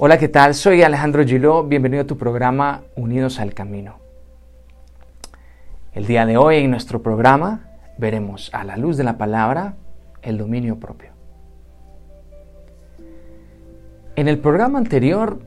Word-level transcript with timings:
Hola, 0.00 0.16
¿qué 0.16 0.28
tal? 0.28 0.54
Soy 0.54 0.84
Alejandro 0.84 1.24
Giló, 1.24 1.64
bienvenido 1.64 2.04
a 2.04 2.06
tu 2.06 2.16
programa 2.16 2.82
Unidos 2.94 3.40
al 3.40 3.52
Camino. 3.52 3.96
El 5.92 6.06
día 6.06 6.24
de 6.24 6.36
hoy 6.36 6.58
en 6.58 6.70
nuestro 6.70 7.02
programa 7.02 7.62
veremos 7.98 8.48
a 8.54 8.62
la 8.62 8.76
luz 8.76 8.96
de 8.96 9.02
la 9.02 9.18
palabra 9.18 9.74
el 10.22 10.38
dominio 10.38 10.78
propio. 10.78 11.10
En 14.14 14.28
el 14.28 14.38
programa 14.38 14.78
anterior 14.78 15.40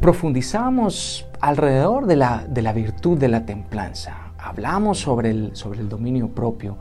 profundizábamos 0.00 1.28
alrededor 1.40 2.06
de 2.06 2.16
la, 2.16 2.44
de 2.48 2.62
la 2.62 2.72
virtud 2.72 3.16
de 3.16 3.28
la 3.28 3.46
templanza, 3.46 4.32
hablamos 4.38 4.98
sobre 4.98 5.30
el, 5.30 5.54
sobre 5.54 5.78
el 5.78 5.88
dominio 5.88 6.30
propio, 6.30 6.78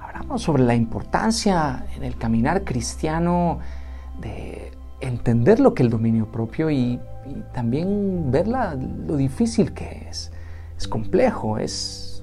hablamos 0.00 0.42
sobre 0.42 0.62
la 0.62 0.76
importancia 0.76 1.86
en 1.96 2.04
el 2.04 2.16
caminar 2.16 2.62
cristiano 2.62 3.58
de 4.20 4.75
entender 5.00 5.60
lo 5.60 5.74
que 5.74 5.82
es 5.82 5.86
el 5.86 5.90
dominio 5.90 6.30
propio 6.30 6.70
y, 6.70 7.00
también 7.52 8.30
ver 8.30 8.46
lo 8.46 9.16
difícil 9.16 9.72
que 9.72 10.06
es. 10.08 10.30
Es 10.78 10.86
complejo, 10.86 11.58
es, 11.58 12.22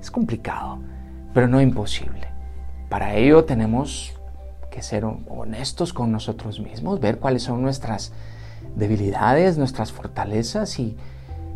es 0.00 0.10
complicado, 0.12 0.78
pero 1.34 1.48
no 1.48 1.60
imposible. 1.60 2.28
Para 2.88 3.16
ello 3.16 3.44
tenemos 3.44 4.14
que 4.70 4.80
ser 4.80 5.04
honestos 5.04 5.92
con 5.92 6.12
nosotros 6.12 6.60
mismos, 6.60 7.00
ver 7.00 7.18
cuáles 7.18 7.42
son 7.42 7.62
nuestras 7.62 8.12
debilidades, 8.76 9.58
nuestras 9.58 9.90
fortalezas 9.90 10.78
y, 10.78 10.96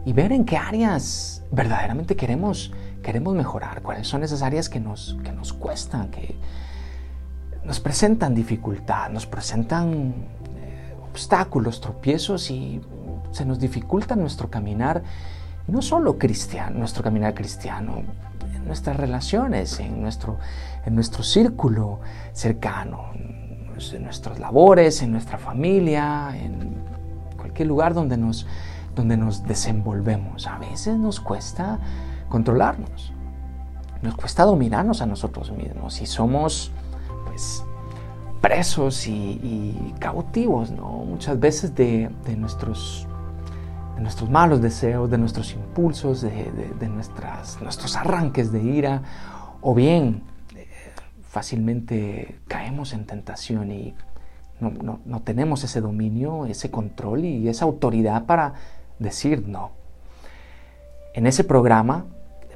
y 0.05 0.12
ver 0.12 0.33
en 0.33 0.44
qué 0.44 0.56
áreas 0.56 1.44
verdaderamente 1.53 2.16
queremos, 2.16 2.72
queremos 3.03 3.34
mejorar, 3.34 3.83
cuáles 3.83 4.09
son 4.09 4.25
esas 4.25 4.42
áreas 4.42 4.69
que 4.69 4.81
nos, 4.81 5.16
que 5.22 5.33
nos 5.33 5.53
cuestan, 5.53 6.11
que 6.11 6.34
nos 7.64 7.78
presentan 7.78 8.34
dificultad, 8.34 9.11
nos 9.11 9.27
presentan 9.27 10.14
obstáculos, 11.12 11.80
tropiezos 11.82 12.50
y 12.50 12.80
se 13.32 13.44
nos 13.44 13.58
dificulta 13.58 14.16
nuestro 14.16 14.50
caminar, 14.50 15.02
no 15.69 15.82
solo 15.82 16.19
cristiano, 16.19 16.78
nuestro 16.78 17.02
caminar 17.02 17.34
cristiano, 17.34 18.02
en 18.54 18.64
nuestras 18.64 18.96
relaciones, 18.96 19.78
en 19.78 20.00
nuestro, 20.00 20.38
en 20.86 20.94
nuestro 20.94 21.22
círculo 21.22 22.00
cercano, 22.32 23.10
en 23.14 24.02
nuestras 24.02 24.38
labores, 24.38 25.02
en 25.02 25.12
nuestra 25.12 25.36
familia, 25.36 26.34
en 26.34 26.77
cualquier 27.36 27.69
lugar 27.69 27.92
donde 27.92 28.16
nos, 28.16 28.47
donde 28.94 29.19
nos 29.19 29.44
desenvolvemos. 29.44 30.47
A 30.47 30.58
veces 30.58 30.97
nos 30.97 31.20
cuesta 31.20 31.78
controlarnos, 32.31 33.12
nos 34.00 34.14
cuesta 34.14 34.44
dominarnos 34.44 35.03
a 35.03 35.06
nosotros 35.06 35.53
mismos 35.53 36.00
y 36.00 36.06
somos 36.06 36.72
pues 37.26 37.64
presos 38.42 39.06
y, 39.06 39.94
cautivos, 40.00 40.72
¿no? 40.72 40.88
Muchas 40.88 41.38
veces 41.38 41.75
de, 41.76 42.10
nuestros, 42.36 43.06
de 43.94 44.03
nuestros 44.03 44.28
malos 44.28 44.60
deseos, 44.60 45.08
de 45.10 45.16
nuestros 45.16 45.53
impulsos, 45.54 46.20
de, 46.20 46.88
nuestras, 46.88 47.62
nuestros 47.62 47.97
arranques 47.97 48.50
de 48.50 48.60
ira, 48.60 49.02
o 49.60 49.75
bien 49.75 50.25
eh, 50.56 50.66
fácilmente 51.22 52.41
caemos 52.48 52.92
en 52.92 53.06
tentación 53.06 53.70
y 53.70 53.94
no, 54.60 55.00
no, 55.04 55.22
tenemos 55.22 55.64
ese 55.64 55.81
dominio, 55.81 56.47
ese 56.47 56.70
control 56.70 57.25
y 57.25 57.48
esa 57.48 57.64
autoridad 57.64 58.26
para 58.26 58.54
decir 58.98 59.47
no. 59.47 59.70
En 61.14 61.26
ese 61.26 61.44
programa, 61.44 62.06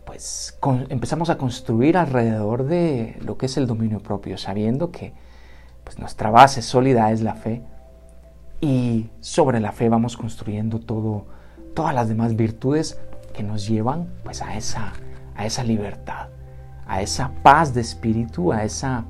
pues 0.05 0.57
empezamos 0.89 1.31
a 1.31 1.39
construir 1.39 1.97
alrededor 1.97 2.65
de 2.65 3.19
lo 3.25 3.37
que 3.37 3.47
es 3.47 3.57
el 3.57 3.67
dominio 3.67 4.01
propio, 4.01 4.39
sabiendo 4.39 4.91
que 4.91 5.13
pues 5.87 6.01
nuestra 6.01 6.31
base 6.31 6.63
sólida 6.63 7.13
es 7.13 7.23
la 7.23 7.37
fe. 7.37 7.63
Y 8.61 9.09
sobre 9.21 9.61
la 9.61 9.71
fe 9.71 9.89
vamos 9.89 10.17
construyendo 10.17 10.81
todo, 10.81 11.27
todas 11.75 11.95
las 11.95 12.09
demás 12.09 12.35
virtudes 12.35 12.99
que 13.33 13.45
nos 13.45 13.69
llevan 13.69 14.09
pues 14.25 14.43
a 14.43 14.57
esa, 14.57 14.95
a 15.37 15.47
esa 15.47 15.63
libertad, 15.63 16.27
a 16.89 17.03
esa 17.03 17.31
paz 17.45 17.73
de 17.73 17.83
espíritu, 17.83 18.53
a 18.53 18.65
esa 18.65 19.05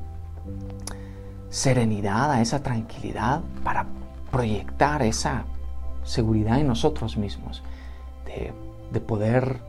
serenidad, 1.48 2.30
a 2.30 2.42
esa 2.42 2.62
tranquilidad 2.62 3.40
para 3.64 3.86
proyectar 4.30 5.00
esa 5.00 5.44
seguridad 6.02 6.60
en 6.60 6.66
nosotros 6.66 7.16
mismos, 7.16 7.62
de, 8.26 8.52
de 8.92 9.00
poder 9.00 9.62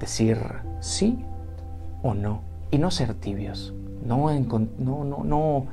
decir 0.00 0.38
sí 0.80 1.22
o 2.02 2.14
no 2.14 2.40
y 2.70 2.78
no 2.78 2.90
ser 2.90 3.12
tibios, 3.12 3.74
no, 4.06 4.30
no, 4.32 5.24
no, 5.24 5.66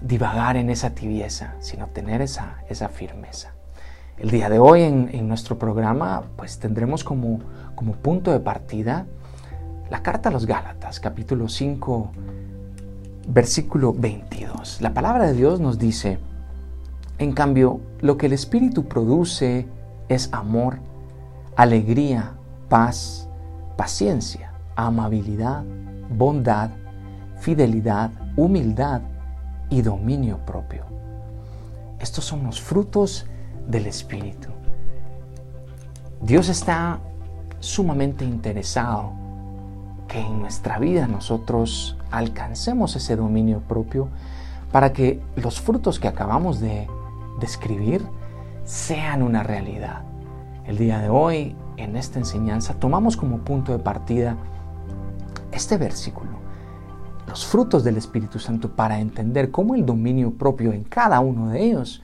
divagar 0.00 0.56
en 0.56 0.70
esa 0.70 0.90
tibieza, 0.90 1.54
sino 1.60 1.88
tener 1.88 2.22
esa, 2.22 2.58
esa 2.68 2.88
firmeza. 2.88 3.52
El 4.18 4.30
día 4.30 4.48
de 4.48 4.58
hoy 4.58 4.82
en, 4.82 5.28
nuestro 5.28 5.58
programa 5.58 6.24
pues 6.36 6.58
tendremos 6.58 7.04
como, 7.04 7.40
como 7.74 7.94
punto 7.94 8.32
de 8.32 8.40
partida 8.40 9.06
la 9.88 10.02
carta 10.02 10.28
a 10.28 10.32
los 10.32 10.46
Gálatas, 10.46 11.00
capítulo 11.00 11.48
5, 11.48 12.10
versículo 13.28 13.92
22. 13.92 14.80
La 14.80 14.94
palabra 14.94 15.26
de 15.26 15.32
Dios 15.32 15.58
nos 15.60 15.78
dice, 15.78 16.18
en 17.18 17.32
cambio, 17.32 17.80
lo 18.00 18.16
que 18.16 18.26
el 18.26 18.32
Espíritu 18.32 18.86
produce 18.86 19.66
es 20.08 20.28
amor, 20.32 20.78
alegría, 21.56 22.32
paz, 22.68 23.28
paciencia, 23.76 24.52
amabilidad, 24.76 25.64
bondad, 26.10 26.70
fidelidad, 27.40 28.10
humildad 28.36 29.02
y 29.70 29.82
dominio 29.82 30.38
propio. 30.44 30.84
Estos 32.00 32.24
son 32.24 32.44
los 32.44 32.60
frutos 32.60 33.26
del 33.68 33.86
Espíritu. 33.86 34.48
Dios 36.20 36.48
está 36.48 36.98
sumamente 37.60 38.24
interesado 38.24 39.12
que 40.08 40.20
en 40.20 40.40
nuestra 40.40 40.78
vida 40.78 41.06
nosotros 41.06 41.96
alcancemos 42.10 42.96
ese 42.96 43.16
dominio 43.16 43.60
propio 43.60 44.08
para 44.72 44.92
que 44.92 45.22
los 45.36 45.60
frutos 45.60 46.00
que 46.00 46.08
acabamos 46.08 46.60
de 46.60 46.88
describir 47.40 48.02
sean 48.64 49.22
una 49.22 49.42
realidad. 49.42 50.02
El 50.66 50.78
día 50.78 50.98
de 50.98 51.08
hoy, 51.08 51.54
en 51.76 51.96
esta 51.96 52.18
enseñanza, 52.18 52.74
tomamos 52.74 53.16
como 53.16 53.38
punto 53.38 53.72
de 53.72 53.78
partida 53.78 54.36
este 55.52 55.78
versículo 55.78 56.29
los 57.30 57.46
frutos 57.46 57.84
del 57.84 57.96
Espíritu 57.96 58.40
Santo 58.40 58.74
para 58.74 58.98
entender 58.98 59.50
cómo 59.50 59.76
el 59.76 59.86
dominio 59.86 60.32
propio 60.32 60.72
en 60.72 60.82
cada 60.82 61.20
uno 61.20 61.50
de 61.50 61.62
ellos 61.62 62.02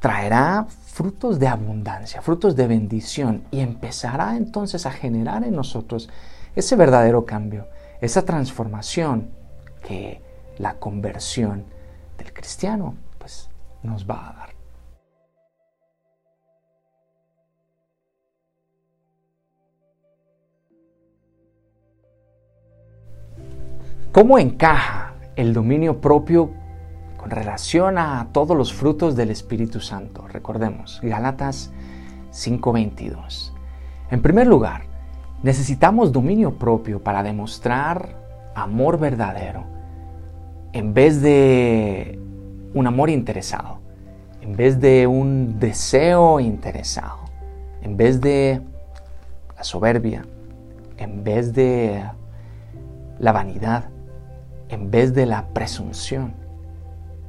traerá 0.00 0.66
frutos 0.68 1.38
de 1.38 1.46
abundancia, 1.46 2.22
frutos 2.22 2.56
de 2.56 2.66
bendición 2.66 3.44
y 3.50 3.60
empezará 3.60 4.36
entonces 4.36 4.86
a 4.86 4.92
generar 4.92 5.44
en 5.44 5.54
nosotros 5.54 6.08
ese 6.56 6.74
verdadero 6.74 7.26
cambio, 7.26 7.66
esa 8.00 8.24
transformación 8.24 9.30
que 9.86 10.22
la 10.56 10.74
conversión 10.74 11.64
del 12.16 12.32
cristiano 12.32 12.94
pues 13.18 13.50
nos 13.82 14.08
va 14.08 14.30
a 14.30 14.32
dar. 14.32 14.57
¿Cómo 24.18 24.36
encaja 24.40 25.12
el 25.36 25.54
dominio 25.54 26.00
propio 26.00 26.50
con 27.16 27.30
relación 27.30 27.98
a 27.98 28.26
todos 28.32 28.56
los 28.56 28.74
frutos 28.74 29.14
del 29.14 29.30
Espíritu 29.30 29.78
Santo? 29.78 30.26
Recordemos, 30.26 30.98
Gálatas 31.04 31.70
5:22. 32.32 33.52
En 34.10 34.20
primer 34.20 34.48
lugar, 34.48 34.86
necesitamos 35.44 36.10
dominio 36.10 36.58
propio 36.58 37.00
para 37.00 37.22
demostrar 37.22 38.16
amor 38.56 38.98
verdadero 38.98 39.62
en 40.72 40.94
vez 40.94 41.22
de 41.22 42.18
un 42.74 42.88
amor 42.88 43.10
interesado, 43.10 43.78
en 44.40 44.56
vez 44.56 44.80
de 44.80 45.06
un 45.06 45.60
deseo 45.60 46.40
interesado, 46.40 47.20
en 47.82 47.96
vez 47.96 48.20
de 48.20 48.62
la 49.56 49.62
soberbia, 49.62 50.26
en 50.96 51.22
vez 51.22 51.52
de 51.52 52.02
la 53.20 53.30
vanidad 53.30 53.84
en 54.68 54.90
vez 54.90 55.14
de 55.14 55.26
la 55.26 55.48
presunción, 55.48 56.34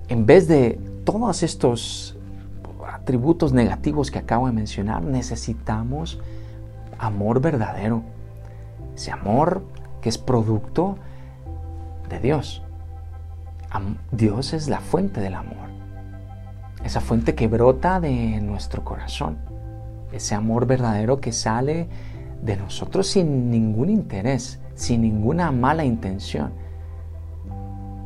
en 0.07 0.25
vez 0.25 0.47
de 0.47 0.79
todos 1.05 1.43
estos 1.43 2.17
atributos 2.87 3.53
negativos 3.53 4.11
que 4.11 4.19
acabo 4.19 4.47
de 4.47 4.53
mencionar, 4.53 5.03
necesitamos 5.03 6.19
amor 6.97 7.41
verdadero. 7.41 8.03
Ese 8.95 9.11
amor 9.11 9.63
que 10.01 10.09
es 10.09 10.17
producto 10.17 10.97
de 12.09 12.19
Dios. 12.19 12.63
Dios 14.11 14.53
es 14.53 14.67
la 14.67 14.79
fuente 14.79 15.21
del 15.21 15.35
amor. 15.35 15.69
Esa 16.83 17.01
fuente 17.01 17.35
que 17.35 17.47
brota 17.47 17.99
de 17.99 18.41
nuestro 18.41 18.83
corazón. 18.83 19.37
Ese 20.11 20.33
amor 20.33 20.65
verdadero 20.65 21.21
que 21.21 21.31
sale 21.31 21.87
de 22.41 22.57
nosotros 22.57 23.07
sin 23.07 23.51
ningún 23.51 23.89
interés, 23.89 24.59
sin 24.73 25.01
ninguna 25.01 25.51
mala 25.51 25.85
intención 25.85 26.51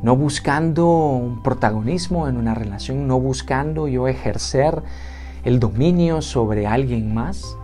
no 0.04 0.16
buscando 0.16 0.86
un 0.86 1.42
protagonismo 1.42 2.28
en 2.28 2.36
una 2.36 2.54
relación, 2.54 3.08
no 3.08 3.18
buscando 3.18 3.88
yo 3.88 4.06
ejercer 4.06 4.82
el 5.44 5.58
dominio 5.58 6.20
sobre 6.20 6.66
alguien 6.66 7.14
más, 7.14 7.56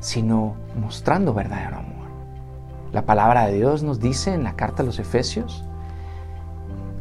sino 0.00 0.56
mostrando 0.76 1.32
verdadero 1.32 1.76
amor. 1.76 2.08
La 2.90 3.06
palabra 3.06 3.46
de 3.46 3.54
Dios 3.54 3.84
nos 3.84 4.00
dice 4.00 4.34
en 4.34 4.42
la 4.42 4.56
carta 4.56 4.82
a 4.82 4.86
los 4.86 4.98
Efesios, 4.98 5.64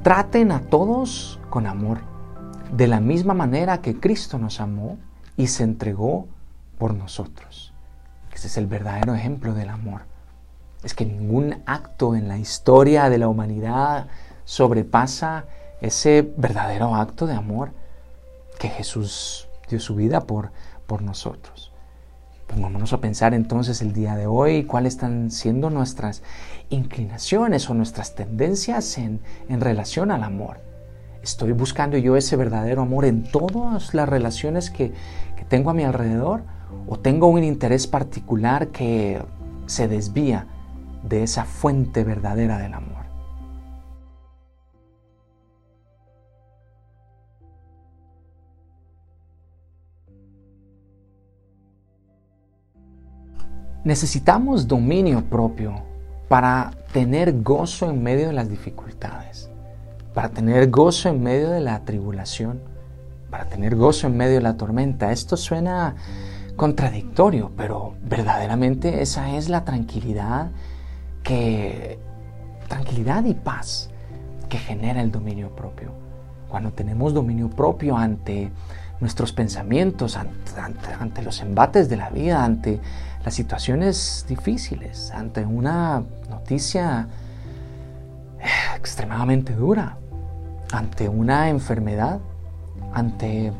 traten 0.03 0.51
a 0.51 0.59
todos 0.59 1.39
con 1.49 1.65
amor, 1.65 1.97
de 2.71 2.85
la 2.85 2.99
misma 2.99 3.33
manera 3.33 3.81
que 3.81 3.99
Cristo 3.99 4.37
nos 4.37 4.61
amó 4.61 4.99
y 5.37 5.47
se 5.47 5.63
entregó 5.63 6.27
por 6.77 6.93
nosotros. 6.93 7.73
Ese 8.31 8.45
es 8.45 8.57
el 8.57 8.67
verdadero 8.67 9.15
ejemplo 9.15 9.55
del 9.55 9.69
amor. 9.69 10.08
Es 10.83 10.93
que 10.93 11.05
ningún 11.05 11.61
acto 11.65 12.15
en 12.15 12.27
la 12.27 12.37
historia 12.37 13.09
de 13.09 13.17
la 13.17 13.27
humanidad 13.27 14.07
sobrepasa 14.45 15.45
ese 15.81 16.33
verdadero 16.37 16.95
acto 16.95 17.27
de 17.27 17.33
amor 17.33 17.71
que 18.57 18.69
Jesús 18.69 19.47
dio 19.69 19.79
su 19.79 19.95
vida 19.95 20.21
por, 20.21 20.51
por 20.87 21.01
nosotros. 21.01 21.71
Pongámonos 22.47 22.93
a 22.93 23.01
pensar 23.01 23.33
entonces 23.33 23.81
el 23.81 23.93
día 23.93 24.15
de 24.15 24.25
hoy 24.25 24.63
cuáles 24.63 24.95
están 24.95 25.29
siendo 25.29 25.69
nuestras 25.69 26.23
inclinaciones 26.69 27.69
o 27.69 27.73
nuestras 27.73 28.15
tendencias 28.15 28.97
en, 28.97 29.21
en 29.49 29.61
relación 29.61 30.09
al 30.09 30.23
amor. 30.23 30.59
¿Estoy 31.21 31.51
buscando 31.51 31.97
yo 31.97 32.15
ese 32.15 32.37
verdadero 32.37 32.81
amor 32.81 33.05
en 33.05 33.23
todas 33.23 33.93
las 33.93 34.09
relaciones 34.09 34.69
que, 34.71 34.93
que 35.35 35.45
tengo 35.47 35.69
a 35.69 35.73
mi 35.73 35.83
alrededor? 35.83 36.41
¿O 36.87 36.97
tengo 36.97 37.27
un 37.27 37.43
interés 37.43 37.85
particular 37.85 38.69
que 38.69 39.21
se 39.67 39.87
desvía 39.87 40.47
de 41.03 41.23
esa 41.23 41.45
fuente 41.45 42.03
verdadera 42.03 42.57
del 42.57 42.73
amor? 42.73 42.99
Necesitamos 53.83 54.67
dominio 54.67 55.23
propio 55.29 55.81
para 56.27 56.71
tener 56.91 57.41
gozo 57.41 57.89
en 57.89 58.03
medio 58.03 58.27
de 58.27 58.33
las 58.33 58.49
dificultades, 58.49 59.49
para 60.13 60.29
tener 60.29 60.69
gozo 60.69 61.09
en 61.09 61.23
medio 61.23 61.49
de 61.49 61.61
la 61.61 61.79
tribulación, 61.85 62.61
para 63.31 63.45
tener 63.45 63.75
gozo 63.75 64.07
en 64.07 64.17
medio 64.17 64.35
de 64.35 64.41
la 64.41 64.57
tormenta. 64.57 65.11
Esto 65.11 65.37
suena 65.37 65.95
contradictorio, 66.55 67.51
pero 67.55 67.95
verdaderamente 68.03 69.01
esa 69.01 69.35
es 69.35 69.47
la 69.47 69.63
tranquilidad 69.63 70.51
que 71.23 71.99
tranquilidad 72.67 73.25
y 73.25 73.33
paz 73.33 73.89
que 74.49 74.57
genera 74.57 75.01
el 75.01 75.11
dominio 75.11 75.55
propio. 75.55 75.91
Cuando 76.49 76.71
tenemos 76.71 77.13
dominio 77.13 77.49
propio 77.49 77.95
ante 77.95 78.51
nuestros 78.99 79.31
pensamientos, 79.31 80.17
ante, 80.17 81.21
los 81.21 81.41
embates 81.41 81.87
de 81.89 81.97
la 81.97 82.09
vida, 82.09 82.43
ante 82.43 82.79
las 83.23 83.33
situaciones 83.33 84.25
difíciles, 84.27 85.11
ante 85.11 85.45
una 85.45 86.03
noticia 86.29 87.07
eh, 88.39 88.45
extremadamente 88.75 89.53
dura, 89.53 89.97
ante 90.71 91.07
una 91.07 91.49
enfermedad, 91.49 92.19
ante, 92.93 93.53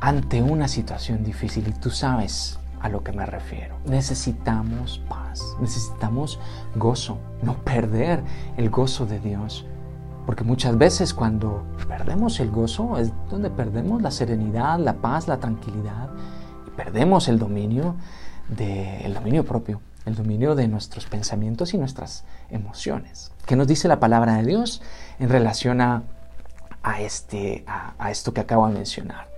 ante 0.00 0.42
una 0.42 0.68
situación 0.68 1.24
difícil. 1.24 1.68
Y 1.68 1.72
tú 1.72 1.90
sabes 1.90 2.59
a 2.80 2.88
lo 2.88 3.02
que 3.04 3.12
me 3.12 3.26
refiero. 3.26 3.76
Necesitamos 3.84 5.02
paz, 5.08 5.56
necesitamos 5.60 6.38
gozo, 6.74 7.18
no 7.42 7.54
perder 7.56 8.22
el 8.56 8.70
gozo 8.70 9.06
de 9.06 9.20
Dios. 9.20 9.66
Porque 10.26 10.44
muchas 10.44 10.78
veces 10.78 11.14
cuando 11.14 11.64
perdemos 11.88 12.40
el 12.40 12.50
gozo 12.50 12.98
es 12.98 13.12
donde 13.30 13.50
perdemos 13.50 14.02
la 14.02 14.10
serenidad, 14.10 14.78
la 14.78 14.94
paz, 14.94 15.28
la 15.28 15.38
tranquilidad 15.38 16.10
y 16.66 16.70
perdemos 16.70 17.28
el 17.28 17.38
dominio 17.38 17.96
de, 18.48 19.00
el 19.04 19.14
dominio 19.14 19.44
propio, 19.44 19.80
el 20.06 20.14
dominio 20.14 20.54
de 20.54 20.68
nuestros 20.68 21.06
pensamientos 21.06 21.74
y 21.74 21.78
nuestras 21.78 22.24
emociones. 22.50 23.32
¿Qué 23.46 23.56
nos 23.56 23.66
dice 23.66 23.88
la 23.88 24.00
palabra 24.00 24.36
de 24.36 24.44
Dios 24.44 24.82
en 25.18 25.28
relación 25.28 25.80
a, 25.80 26.02
a 26.82 27.00
este, 27.00 27.64
a 27.66 28.10
esto 28.10 28.32
que 28.32 28.40
acabo 28.40 28.66
de 28.68 28.74
mencionar? 28.74 29.29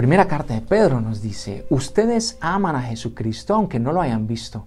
Primera 0.00 0.26
carta 0.26 0.54
de 0.54 0.62
Pedro 0.62 1.02
nos 1.02 1.20
dice, 1.20 1.66
ustedes 1.68 2.38
aman 2.40 2.74
a 2.74 2.80
Jesucristo 2.80 3.52
aunque 3.54 3.78
no 3.78 3.92
lo 3.92 4.00
hayan 4.00 4.26
visto, 4.26 4.64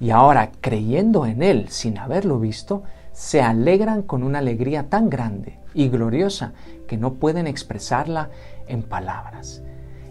y 0.00 0.10
ahora 0.10 0.50
creyendo 0.60 1.24
en 1.24 1.44
Él 1.44 1.68
sin 1.68 1.98
haberlo 1.98 2.40
visto, 2.40 2.82
se 3.12 3.40
alegran 3.40 4.02
con 4.02 4.24
una 4.24 4.40
alegría 4.40 4.88
tan 4.88 5.08
grande 5.08 5.60
y 5.72 5.88
gloriosa 5.88 6.54
que 6.88 6.96
no 6.96 7.14
pueden 7.14 7.46
expresarla 7.46 8.30
en 8.66 8.82
palabras. 8.82 9.62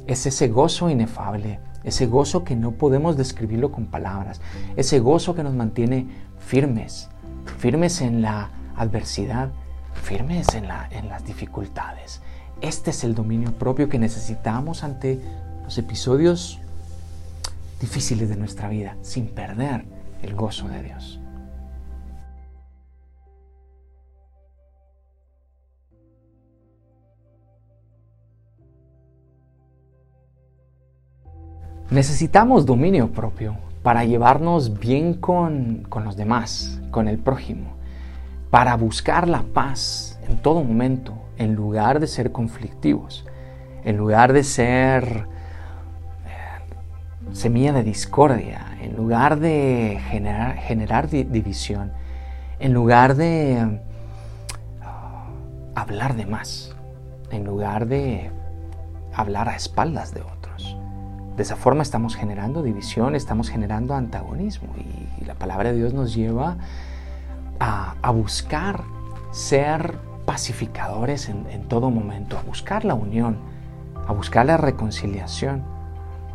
Es 0.08 0.26
ese 0.26 0.48
gozo 0.48 0.90
inefable, 0.90 1.60
ese 1.84 2.06
gozo 2.06 2.46
que 2.46 2.56
no 2.56 2.72
podemos 2.72 3.18
describirlo 3.18 3.74
con 3.74 3.88
palabras, 3.88 4.40
ese 4.78 5.02
gozo 5.02 5.36
que 5.36 5.44
nos 5.44 5.54
mantiene 5.54 6.08
firmes, 6.40 7.10
firmes 7.58 8.00
en 8.00 8.22
la 8.22 8.52
adversidad, 8.78 9.50
firmes 9.96 10.48
en, 10.56 10.70
en 10.92 11.10
las 11.10 11.26
dificultades. 11.26 12.22
Este 12.62 12.92
es 12.92 13.04
el 13.04 13.16
dominio 13.16 13.52
propio 13.54 13.90
que 13.90 13.98
necesitamos 13.98 14.84
ante 14.84 15.20
los 15.64 15.78
episodios 15.80 16.60
difíciles 17.80 18.30
de 18.30 18.36
nuestra 18.36 18.70
vida, 18.70 18.96
sin 19.02 19.28
perder 19.28 19.84
el 20.22 20.36
gozo 20.36 20.68
de 20.68 20.84
Dios. 20.84 21.20
Necesitamos 31.90 32.66
dominio 32.66 33.12
propio 33.12 33.58
para 33.84 34.06
llevarnos 34.06 34.80
bien 34.80 35.16
con, 35.16 35.88
los 36.06 36.16
demás, 36.16 36.80
con 36.92 37.08
el 37.08 37.18
prójimo, 37.18 37.74
para 38.50 38.78
buscar 38.78 39.28
la 39.28 39.42
paz 39.42 40.20
en 40.30 40.38
todo 40.38 40.64
momento, 40.64 41.16
en 41.42 41.56
lugar 41.56 42.00
de 42.00 42.06
ser 42.06 42.32
conflictivos, 42.32 43.26
en 43.84 43.98
lugar 43.98 44.32
de 44.32 44.44
ser 44.44 45.26
eh, 46.28 47.34
semilla 47.34 47.74
de 47.74 47.82
discordia, 47.82 48.78
en 48.80 48.96
lugar 48.96 49.40
de 49.40 50.00
generar, 50.10 50.58
generar 50.58 51.10
división, 51.10 51.94
en 52.60 52.74
lugar 52.74 53.16
de 53.16 53.80
ah, 54.84 55.26
hablar 55.74 56.16
de 56.16 56.28
más, 56.28 56.76
en 57.32 57.44
lugar 57.44 57.88
de 57.88 58.30
hablar 59.12 59.50
a 59.50 59.56
espaldas 59.56 60.14
de 60.14 60.22
otros. 60.22 60.78
De 61.36 61.42
esa 61.42 61.56
forma 61.56 61.82
estamos 61.82 62.16
generando 62.16 62.62
división, 62.62 63.16
estamos 63.16 63.50
generando 63.50 63.96
antagonismo 63.96 64.76
y, 64.78 65.26
la 65.26 65.34
palabra 65.36 65.72
de 65.72 65.78
Dios 65.78 65.94
nos 65.94 66.14
lleva 66.14 66.58
a, 67.60 68.12
buscar 68.12 68.84
ser 69.32 70.11
pacificadores 70.32 71.28
en, 71.28 71.68
todo 71.68 71.92
momento, 71.92 72.38
a 72.38 72.42
buscar 72.42 72.86
la 72.86 72.94
unión, 72.94 73.38
a 74.08 74.14
buscar 74.14 74.46
la 74.46 74.56
reconciliación, 74.56 75.62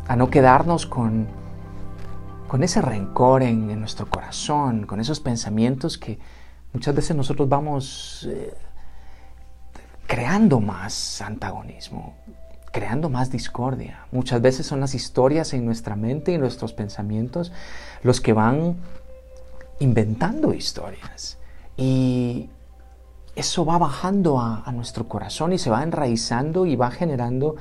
a 0.07 0.15
no 0.15 0.29
quedarnos 0.29 0.85
con, 0.85 1.25
con 2.47 2.61
ese 2.61 2.79
rencor 2.79 3.41
en, 3.41 3.79
nuestro 3.79 4.07
corazón, 4.07 4.85
con 4.85 4.99
esos 4.99 5.19
pensamientos 5.19 5.97
que 5.97 6.19
muchas 6.73 6.93
veces 6.93 7.15
nosotros 7.15 7.49
vamos 7.49 8.29
eh, 8.29 8.53
creando 10.05 10.59
más 10.59 11.19
antagonismo, 11.23 12.13
creando 12.71 13.09
más 13.09 13.31
discordia. 13.31 14.05
Muchas 14.11 14.43
veces 14.43 14.67
son 14.67 14.79
las 14.79 14.93
historias 14.93 15.55
en 15.55 15.65
nuestra 15.65 15.95
mente 15.95 16.33
y 16.33 16.37
nuestros 16.37 16.71
pensamientos 16.71 17.51
los 18.03 18.21
que 18.21 18.33
van 18.33 18.75
inventando 19.79 20.53
historias. 20.53 21.39
Y 21.77 22.51
eso 23.37 23.65
va 23.65 23.77
bajando 23.77 24.39
a, 24.39 24.71
nuestro 24.71 25.07
corazón 25.07 25.53
y 25.53 25.59
se 25.59 25.69
va 25.69 25.83
enraizando 25.83 26.65
y 26.65 26.75
va 26.75 26.89
generando 26.91 27.55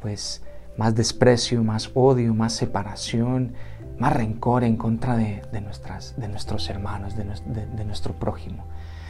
pues 0.00 0.42
más 0.76 0.94
desprecio, 0.94 1.62
más 1.64 1.90
odio, 1.94 2.32
más 2.34 2.52
separación, 2.52 3.54
más 3.98 4.12
rencor 4.12 4.62
en 4.62 4.76
contra 4.76 5.16
de, 5.16 5.42
nuestras, 5.60 6.14
de 6.18 6.28
nuestros 6.28 6.70
hermanos, 6.70 7.16
de, 7.16 7.84
nuestro 7.84 8.14
prójimo. 8.14 8.64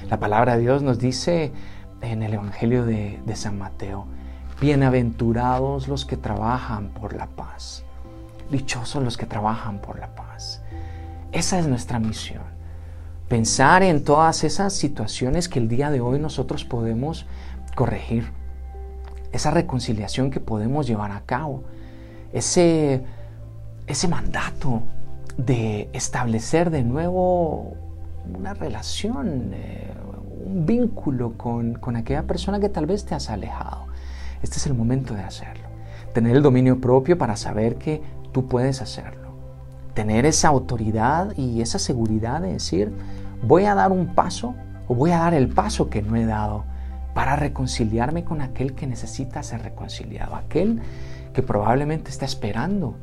La 0.08 0.18
palabra 0.18 0.56
de 0.56 0.62
Dios 0.62 0.82
nos 0.82 0.98
dice 0.98 1.52
en 2.00 2.22
el 2.22 2.32
Evangelio 2.32 2.86
de 2.86 3.36
San 3.36 3.58
Mateo, 3.58 4.06
Bienaventurados 4.60 5.86
los 5.86 6.04
que 6.04 6.16
trabajan 6.16 6.88
por 6.88 7.14
la 7.14 7.28
paz. 7.28 7.84
Dichosos 8.50 9.04
los 9.04 9.16
que 9.16 9.24
trabajan 9.24 9.80
por 9.80 10.00
la 10.00 10.16
paz. 10.16 10.62
Esa 11.30 11.60
es 11.60 11.68
nuestra 11.68 12.00
misión. 12.00 12.57
Pensar 13.28 13.82
en 13.82 14.04
todas 14.04 14.42
esas 14.42 14.73
situaciones 14.73 15.50
que 15.50 15.58
el 15.58 15.68
día 15.68 15.90
de 15.90 16.00
hoy 16.00 16.18
nosotros 16.18 16.64
podemos 16.64 17.26
corregir. 17.75 18.32
Esa 19.32 19.50
reconciliación 19.50 20.30
que 20.30 20.40
podemos 20.40 20.87
llevar 20.87 21.12
a 21.12 21.20
cabo. 21.20 21.64
Ese, 22.32 23.04
ese 23.87 24.08
mandato 24.08 24.82
de 25.37 25.90
establecer 25.92 26.70
de 26.70 26.82
nuevo 26.82 27.75
una 28.35 28.54
relación, 28.54 29.50
eh, 29.52 29.92
un 30.47 30.64
vínculo 30.64 31.35
con, 31.37 31.75
con 31.75 31.97
aquella 31.97 32.23
persona 32.23 32.58
que 32.58 32.70
tal 32.70 32.87
vez 32.87 33.04
te 33.04 33.14
has 33.14 33.28
alejado. 33.28 33.87
Este 34.42 34.56
es 34.56 34.66
el 34.66 34.75
momento 34.75 35.12
de 35.12 35.23
hacerlo. 35.23 35.68
Tener 36.14 36.35
el 36.35 36.42
dominio 36.42 36.80
propio 36.80 37.18
para 37.18 37.37
saber 37.37 37.76
que 37.76 38.02
tú 38.32 38.47
puedes 38.47 38.80
hacerlo. 38.80 39.28
Tener 39.92 40.26
esa 40.26 40.49
autoridad 40.49 41.37
y 41.37 41.61
esa 41.61 41.78
seguridad 41.78 42.40
de 42.40 42.52
decir, 42.52 42.92
voy 43.42 43.64
a 43.64 43.75
dar 43.75 43.92
un 43.92 44.14
paso 44.14 44.54
o 44.87 44.95
voy 44.95 45.11
a 45.11 45.18
dar 45.18 45.35
el 45.35 45.49
paso 45.49 45.90
que 45.90 46.02
no 46.02 46.16
he 46.16 46.25
dado 46.25 46.64
para 47.14 47.37
reconciliarme 47.37 48.25
con 48.25 48.40
aquel 48.40 48.75
que 48.75 48.87
necesita 48.87 49.42
ser 49.42 49.62
reconciliado, 49.62 50.37
aquel 50.37 50.80
que 51.33 51.42
probablemente 51.42 52.11
está 52.11 52.25
esperando 52.25 52.97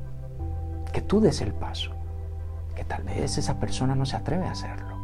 que 0.93 1.01
tú 1.01 1.19
des 1.19 1.41
el 1.41 1.53
paso, 1.53 1.91
que 2.75 2.83
tal 2.85 3.03
vez 3.03 3.37
esa 3.37 3.59
persona 3.59 3.95
no 3.95 4.05
se 4.05 4.15
atreve 4.15 4.45
a 4.45 4.51
hacerlo 4.51 4.95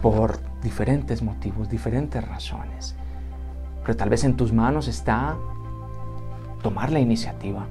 por 0.00 0.38
diferentes 0.62 1.22
motivos, 1.22 1.68
diferentes 1.68 2.26
razones. 2.26 2.96
Pero 3.82 3.96
tal 3.96 4.08
vez 4.08 4.24
en 4.24 4.36
tus 4.36 4.52
manos 4.52 4.88
está 4.88 5.36
tomar 6.62 6.90
la 6.90 7.00
iniciativa, 7.00 7.66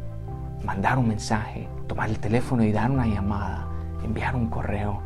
mandar 0.64 0.98
un 0.98 1.08
mensaje, 1.08 1.68
tomar 1.88 2.10
el 2.10 2.20
teléfono 2.20 2.64
y 2.64 2.72
dar 2.72 2.92
una 2.92 3.08
llamada, 3.08 3.68
enviar 4.04 4.36
un 4.36 4.48
correo. 4.48 5.02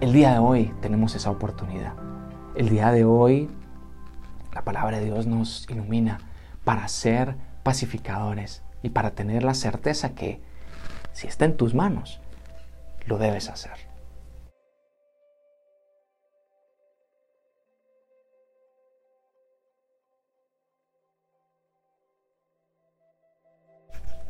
El 0.00 0.12
día 0.12 0.30
de 0.30 0.38
hoy 0.38 0.72
tenemos 0.80 1.16
esa 1.16 1.28
oportunidad. 1.28 1.92
El 2.54 2.68
día 2.68 2.92
de 2.92 3.04
hoy 3.04 3.50
la 4.54 4.62
palabra 4.62 4.98
de 4.98 5.06
Dios 5.06 5.26
nos 5.26 5.68
ilumina 5.68 6.20
para 6.64 6.86
ser 6.86 7.34
pacificadores 7.64 8.62
y 8.80 8.90
para 8.90 9.16
tener 9.16 9.42
la 9.42 9.54
certeza 9.54 10.14
que 10.14 10.40
si 11.12 11.26
está 11.26 11.46
en 11.46 11.56
tus 11.56 11.74
manos, 11.74 12.20
lo 13.06 13.18
debes 13.18 13.48
hacer. 13.48 13.72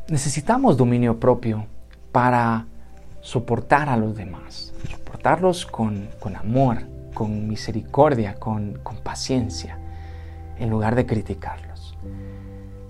Necesitamos 0.07 0.77
dominio 0.77 1.19
propio 1.19 1.67
para 2.11 2.65
soportar 3.21 3.89
a 3.89 3.97
los 3.97 4.15
demás, 4.15 4.73
soportarlos 4.89 5.65
con, 5.65 6.09
amor, 6.35 6.83
con 7.13 7.47
misericordia, 7.47 8.35
con, 8.35 8.79
con 8.83 8.97
paciencia 8.97 9.77
en 10.57 10.69
lugar 10.69 10.95
de 10.95 11.05
criticarlos. 11.05 11.97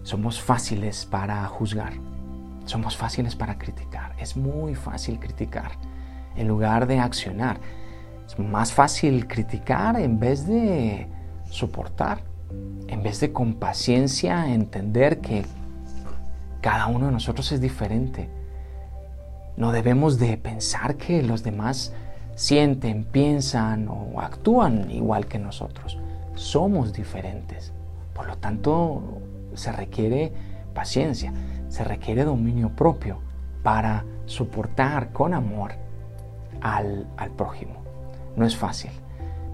Somos 0.03 0.41
fáciles 0.41 1.05
para 1.05 1.45
juzgar, 1.45 1.93
somos 2.65 2.97
fáciles 2.97 3.35
para 3.35 3.57
criticar. 3.57 4.15
Es 4.19 4.35
muy 4.35 4.75
fácil 4.75 5.19
criticar 5.19 5.71
en 6.35 6.47
lugar 6.47 6.87
de 6.87 6.99
accionar. 6.99 7.59
Es 8.25 8.37
más 8.37 8.71
fácil 8.71 9.27
criticar 9.27 9.99
en 9.99 10.19
vez 10.19 10.47
de 10.47 11.07
soportar, 11.49 12.21
en 12.87 13.03
vez 13.03 13.19
de 13.19 13.31
con 13.31 13.55
paciencia 13.55 14.53
entender 14.53 15.19
que 15.19 15.45
cada 16.61 16.87
uno 16.87 17.07
de 17.07 17.11
nosotros 17.11 17.51
es 17.51 17.61
diferente. 17.61 18.29
No 19.59 19.73
debemos 19.73 20.19
de 20.19 20.37
pensar 20.37 20.95
que 20.95 21.21
los 21.21 21.43
demás 21.43 21.93
sienten, 22.35 23.03
piensan 23.03 23.89
o 23.89 24.21
actúan 24.21 24.89
igual 24.89 25.27
que 25.27 25.37
nosotros 25.37 25.99
somos 26.35 26.93
diferentes. 26.93 27.73
Por 28.13 28.27
lo 28.27 28.37
tanto, 28.37 29.03
se 29.55 29.73
requiere 29.73 30.31
paciencia, 30.73 31.33
se 31.67 31.83
requiere 31.83 32.23
dominio 32.23 32.69
propio 32.69 33.19
para 33.61 34.05
soportar 34.27 35.11
con 35.11 35.33
amor 35.33 35.73
al, 36.61 37.05
prójimo. 37.35 37.81
No 38.37 38.45
es 38.45 38.55
fácil, 38.55 38.91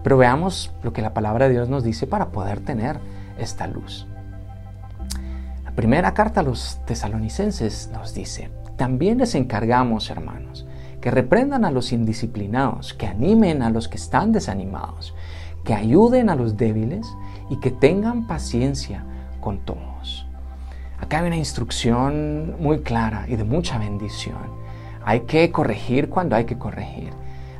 pero 0.04 0.18
veamos 0.18 0.72
lo 0.84 0.94
que 0.94 1.02
la 1.02 1.16
palabra 1.16 1.48
de 1.48 1.54
Dios 1.54 1.68
nos 1.68 1.84
dice 1.84 2.06
para 2.06 2.28
poder 2.28 2.60
tener 2.60 3.00
esta 3.40 3.66
luz. 3.66 4.06
La 5.64 5.72
primera 5.72 6.14
carta 6.14 6.42
a 6.42 6.44
los 6.44 6.80
tesalonicenses 6.86 7.90
nos 7.92 8.14
dice, 8.14 8.52
también 8.78 9.18
les 9.18 9.36
encargamos, 9.36 10.10
hermanos, 10.10 10.66
que 11.02 11.12
reprendan 11.12 11.66
a 11.66 11.72
los 11.72 11.92
indisciplinados, 11.92 12.94
que 12.94 13.08
animen 13.08 13.62
a 13.62 13.70
los 13.70 13.88
que 13.88 13.98
están 13.98 14.32
desanimados, 14.32 15.14
que 15.64 15.74
ayuden 15.74 16.30
a 16.30 16.36
los 16.36 16.58
débiles 16.58 17.08
y 17.50 17.58
que 17.58 17.72
tengan 17.72 18.28
paciencia 18.28 19.06
con 19.40 19.60
todos. 19.60 20.28
Acá 21.00 21.20
hay 21.20 21.28
una 21.28 21.38
instrucción 21.38 22.56
muy 22.60 22.80
clara 22.80 23.26
y 23.28 23.36
de 23.36 23.44
mucha 23.44 23.78
bendición. 23.78 24.66
Hay 25.04 25.22
que 25.22 25.52
corregir 25.52 26.10
cuando 26.10 26.36
hay 26.36 26.46
que 26.46 26.58
corregir. 26.58 27.12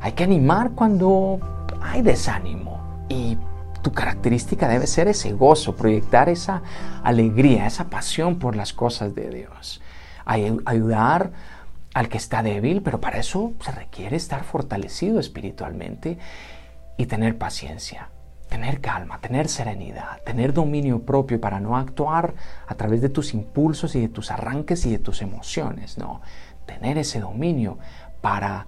Hay 0.02 0.14
que 0.14 0.24
animar 0.24 0.72
cuando 0.72 1.40
hay 1.82 2.02
desánimo. 2.02 2.80
Y 3.10 3.38
tu 3.82 3.92
característica 3.92 4.68
debe 4.68 4.88
ser 4.88 5.08
ese 5.08 5.34
gozo, 5.34 5.76
proyectar 5.76 6.30
esa 6.30 6.64
alegría, 7.04 7.68
esa 7.68 7.90
pasión 7.90 8.40
por 8.40 8.56
las 8.56 8.74
cosas 8.74 9.14
de 9.14 9.30
Dios. 9.30 9.82
Ayudar 10.26 11.32
al 11.94 12.10
que 12.10 12.18
está 12.18 12.44
débil, 12.44 12.82
pero 12.82 13.00
para 13.00 13.20
eso 13.20 13.54
se 13.62 13.72
requiere 13.72 14.18
estar 14.18 14.44
fortalecido 14.44 15.20
espiritualmente 15.20 16.18
y 16.98 17.06
tener 17.06 17.38
paciencia, 17.38 18.10
tener 18.50 18.82
calma, 18.82 19.20
tener 19.20 19.48
serenidad, 19.48 20.22
tener 20.24 20.54
dominio 20.54 21.04
propio 21.04 21.40
para 21.40 21.60
no 21.60 21.78
actuar 21.78 22.34
a 22.68 22.76
través 22.76 23.02
de 23.02 23.10
tus 23.10 23.34
impulsos 23.34 23.96
y 23.96 24.02
de 24.02 24.10
tus 24.10 24.32
arranques 24.32 24.86
y 24.86 24.92
de 24.92 25.00
tus 25.00 25.22
emociones, 25.22 25.98
no, 25.98 26.22
tener 26.66 26.98
ese 26.98 27.22
dominio 27.22 27.78
para 28.22 28.68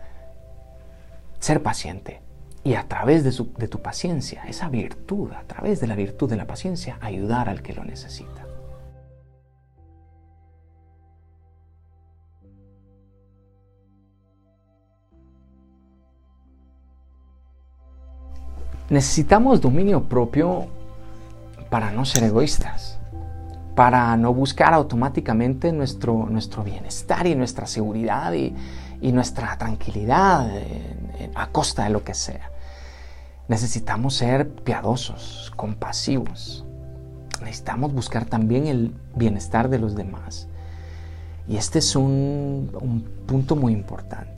ser 1.39 1.61
paciente 1.61 2.21
y 2.63 2.75
a 2.75 2.87
través 2.87 3.23
de, 3.23 3.67
tu 3.67 3.81
paciencia, 3.81 4.43
esa 4.43 4.67
virtud, 4.67 5.31
a 5.31 5.43
través 5.43 5.79
de 5.79 5.87
la 5.87 5.95
virtud 5.95 6.29
de 6.29 6.35
la 6.35 6.47
paciencia, 6.47 6.97
ayudar 7.01 7.47
al 7.49 7.61
que 7.61 7.73
lo 7.73 7.85
necesita. 7.85 8.46
Necesitamos 18.89 19.59
dominio 19.59 20.03
propio 20.03 20.67
para 21.69 21.91
no 21.91 22.05
ser 22.05 22.23
egoístas, 22.23 22.97
para 23.75 24.15
no 24.15 24.33
buscar 24.33 24.73
automáticamente 24.73 25.73
nuestro, 25.73 26.25
nuestro 26.29 26.63
bienestar 26.63 27.27
y 27.27 27.35
nuestra 27.35 27.67
seguridad 27.67 28.31
y, 28.33 28.53
nuestra 29.11 29.57
tranquilidad 29.57 30.49
a 31.35 31.47
costa 31.47 31.83
de 31.83 31.89
lo 31.89 32.03
que 32.03 32.13
sea. 32.13 32.49
Necesitamos 33.47 34.15
ser 34.15 34.49
piadosos, 34.49 35.51
compasivos. 35.55 36.65
Necesitamos 37.41 37.93
buscar 37.93 38.25
también 38.25 38.67
el 38.67 38.93
bienestar 39.15 39.69
de 39.69 39.79
los 39.79 39.95
demás. 39.95 40.47
Y 41.47 41.57
este 41.57 41.79
es 41.79 41.95
un, 41.95 42.71
un 42.81 43.01
punto 43.25 43.55
muy 43.55 43.73
importante. 43.73 44.36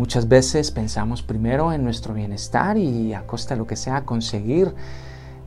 Muchas 0.00 0.28
veces 0.28 0.70
pensamos 0.70 1.20
primero 1.20 1.74
en 1.74 1.84
nuestro 1.84 2.14
bienestar 2.14 2.78
y 2.78 3.12
a 3.12 3.26
costa 3.26 3.52
de 3.52 3.58
lo 3.58 3.66
que 3.66 3.76
sea 3.76 4.06
conseguir 4.06 4.74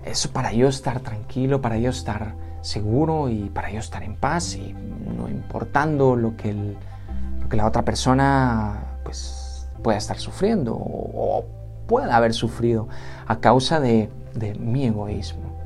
eso 0.06 0.30
para 0.30 0.54
yo 0.54 0.68
estar 0.68 1.00
tranquilo, 1.00 1.60
para 1.60 1.80
yo 1.80 1.90
estar 1.90 2.36
seguro 2.62 3.30
y 3.30 3.50
para 3.50 3.72
yo 3.72 3.80
estar 3.80 4.04
en 4.04 4.16
paz 4.16 4.54
y 4.54 4.76
no 5.18 5.28
importando 5.28 6.16
lo 6.16 6.38
que, 6.38 6.54
lo 6.54 7.50
que 7.50 7.58
la 7.58 7.66
otra 7.66 7.82
persona 7.82 9.00
pues, 9.04 9.68
pueda 9.82 9.98
estar 9.98 10.20
sufriendo 10.20 10.76
o, 10.76 11.46
pueda 11.88 12.16
haber 12.16 12.36
sufrido 12.36 12.88
a 13.26 13.40
causa 13.40 13.80
de, 13.80 14.12
de 14.36 14.54
mi 14.54 14.86
egoísmo. 14.86 15.58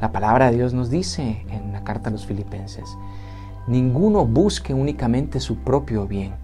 La 0.00 0.12
palabra 0.12 0.50
de 0.50 0.56
Dios 0.56 0.72
nos 0.72 0.88
dice 0.88 1.44
en 1.50 1.74
la 1.74 1.84
carta 1.84 2.08
a 2.08 2.12
los 2.12 2.24
filipenses, 2.24 2.88
ninguno 3.66 4.24
busque 4.24 4.72
únicamente 4.72 5.40
su 5.40 5.56
propio 5.58 6.06
bien 6.06 6.42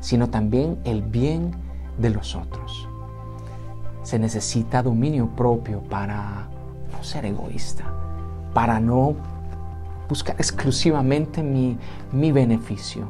sino 0.00 0.30
también 0.30 0.78
el 0.84 1.02
bien 1.02 1.52
de 1.98 2.10
los 2.10 2.34
otros. 2.34 2.88
Se 4.02 4.18
necesita 4.18 4.82
dominio 4.82 5.28
propio 5.34 5.80
para 5.82 6.48
no 6.92 7.04
ser 7.04 7.26
egoísta, 7.26 7.84
para 8.54 8.80
no 8.80 9.16
buscar 10.08 10.36
exclusivamente 10.36 11.42
mi, 11.42 11.76
beneficio. 12.32 13.08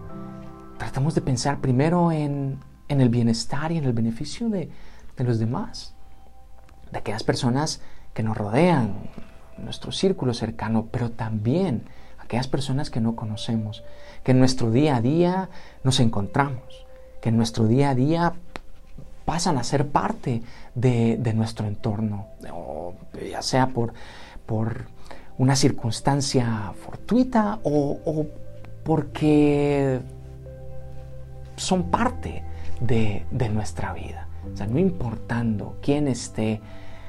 Tratamos 0.79 1.15
de 1.15 1.21
pensar 1.21 1.61
primero 1.61 2.11
en, 2.11 2.59
el 2.89 3.09
bienestar 3.09 3.71
y 3.71 3.79
en 3.79 3.85
el 3.85 3.93
beneficio 3.93 4.49
de, 4.49 4.71
de 5.17 5.25
los 5.25 5.39
demás, 5.39 5.95
de 6.91 6.99
aquellas 6.99 7.23
personas 7.23 7.81
que 8.15 8.23
nos 8.23 8.37
rodean, 8.37 8.95
nuestro 9.59 9.93
círculo 9.93 10.35
cercano, 10.35 10.87
pero 10.91 11.11
también 11.11 11.85
aquellas 12.29 12.47
personas 12.47 12.91
que 12.91 13.01
no 13.01 13.17
conocemos, 13.17 13.83
que 14.23 14.33
en 14.33 14.39
nuestro 14.39 14.71
día 14.71 14.97
a 14.97 15.01
día 15.01 15.49
nos 15.83 15.99
encontramos, 15.99 16.87
que 17.23 17.31
en 17.31 17.39
nuestro 17.39 17.67
día 17.67 17.89
a 17.89 17.95
día 17.95 18.35
pasan 19.25 19.57
a 19.57 19.65
ser 19.65 19.89
parte 19.89 20.43
de, 20.75 21.33
nuestro 21.35 21.67
entorno, 21.67 22.27
ya 23.31 23.41
sea 23.41 23.69
por, 23.69 23.95
por 24.45 24.89
una 25.39 25.57
circunstancia 25.57 26.75
fortuita 26.85 27.61
o, 27.63 28.27
porque 28.85 30.01
son 31.57 31.91
parte 31.91 32.45
de, 32.81 33.25
de 33.31 33.49
nuestra 33.49 33.95
vida. 33.95 34.29
O 34.53 34.55
sea, 34.55 34.67
no 34.67 34.79
importando 34.79 35.77
quién 35.81 36.09
esté 36.09 36.61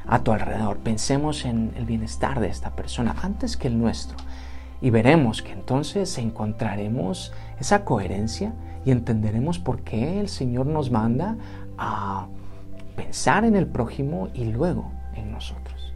a 0.07 0.23
tu 0.23 0.31
alrededor, 0.31 0.77
pensemos 0.77 1.43
en 1.43 1.73
el 1.75 1.83
bienestar 1.83 2.39
de 2.39 2.47
esta 2.47 2.73
persona 2.73 3.15
antes 3.21 3.57
que 3.57 3.67
el 3.67 3.77
nuestro. 3.77 4.17
Y 4.81 4.89
veremos 4.89 5.41
que 5.41 5.51
entonces 5.51 6.17
encontraremos 6.17 7.33
esa 7.59 7.83
coherencia 7.83 8.53
y 8.85 8.91
entenderemos 8.91 9.59
por 9.59 9.81
qué 9.81 10.19
el 10.19 10.29
Señor 10.29 10.65
nos 10.65 10.89
manda 10.89 11.37
a 11.77 12.27
pensar 12.95 13.43
en 13.45 13.55
el 13.55 13.67
prójimo 13.67 14.29
y 14.33 14.45
luego 14.45 14.91
en 15.15 15.31
nosotros. 15.31 15.93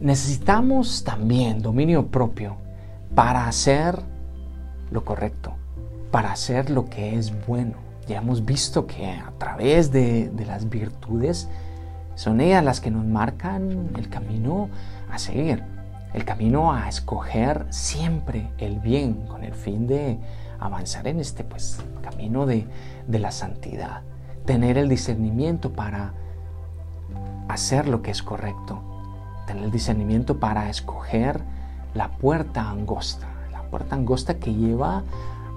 Necesitamos 0.00 1.02
también 1.02 1.60
dominio 1.60 2.06
propio 2.06 2.56
para 3.16 3.48
hacer 3.48 3.98
lo 4.92 5.04
correcto, 5.04 5.54
para 6.12 6.30
hacer 6.30 6.70
lo 6.70 6.84
que 6.84 7.16
es 7.16 7.32
bueno. 7.46 7.87
Ya 8.08 8.18
hemos 8.18 8.46
visto 8.46 8.86
que 8.86 9.06
a 9.06 9.32
través 9.36 9.92
de, 9.92 10.32
las 10.46 10.70
virtudes 10.70 11.46
son 12.14 12.40
ellas 12.40 12.64
las 12.64 12.80
que 12.80 12.90
nos 12.90 13.04
marcan 13.04 13.90
el 13.96 14.08
camino 14.08 14.70
a 15.12 15.18
seguir, 15.18 15.62
el 16.14 16.24
camino 16.24 16.72
a 16.72 16.88
escoger 16.88 17.66
siempre 17.68 18.50
el 18.56 18.80
bien 18.80 19.26
con 19.26 19.44
el 19.44 19.52
fin 19.52 19.86
de 19.86 20.18
avanzar 20.58 21.06
en 21.06 21.20
este 21.20 21.44
pues, 21.44 21.80
camino 22.02 22.46
de, 22.46 22.66
de 23.06 23.18
la 23.18 23.30
santidad, 23.30 24.00
tener 24.46 24.78
el 24.78 24.88
discernimiento 24.88 25.72
para 25.72 26.14
hacer 27.48 27.88
lo 27.88 28.00
que 28.00 28.10
es 28.10 28.22
correcto. 28.22 28.80
Tener 29.46 29.64
el 29.64 29.70
discernimiento 29.70 30.40
para 30.40 30.70
escoger 30.70 31.42
la 31.94 32.10
puerta 32.12 32.70
angosta, 32.70 33.26
la 33.52 33.62
puerta 33.64 33.96
angosta 33.96 34.38
que 34.38 34.54
lleva 34.54 35.02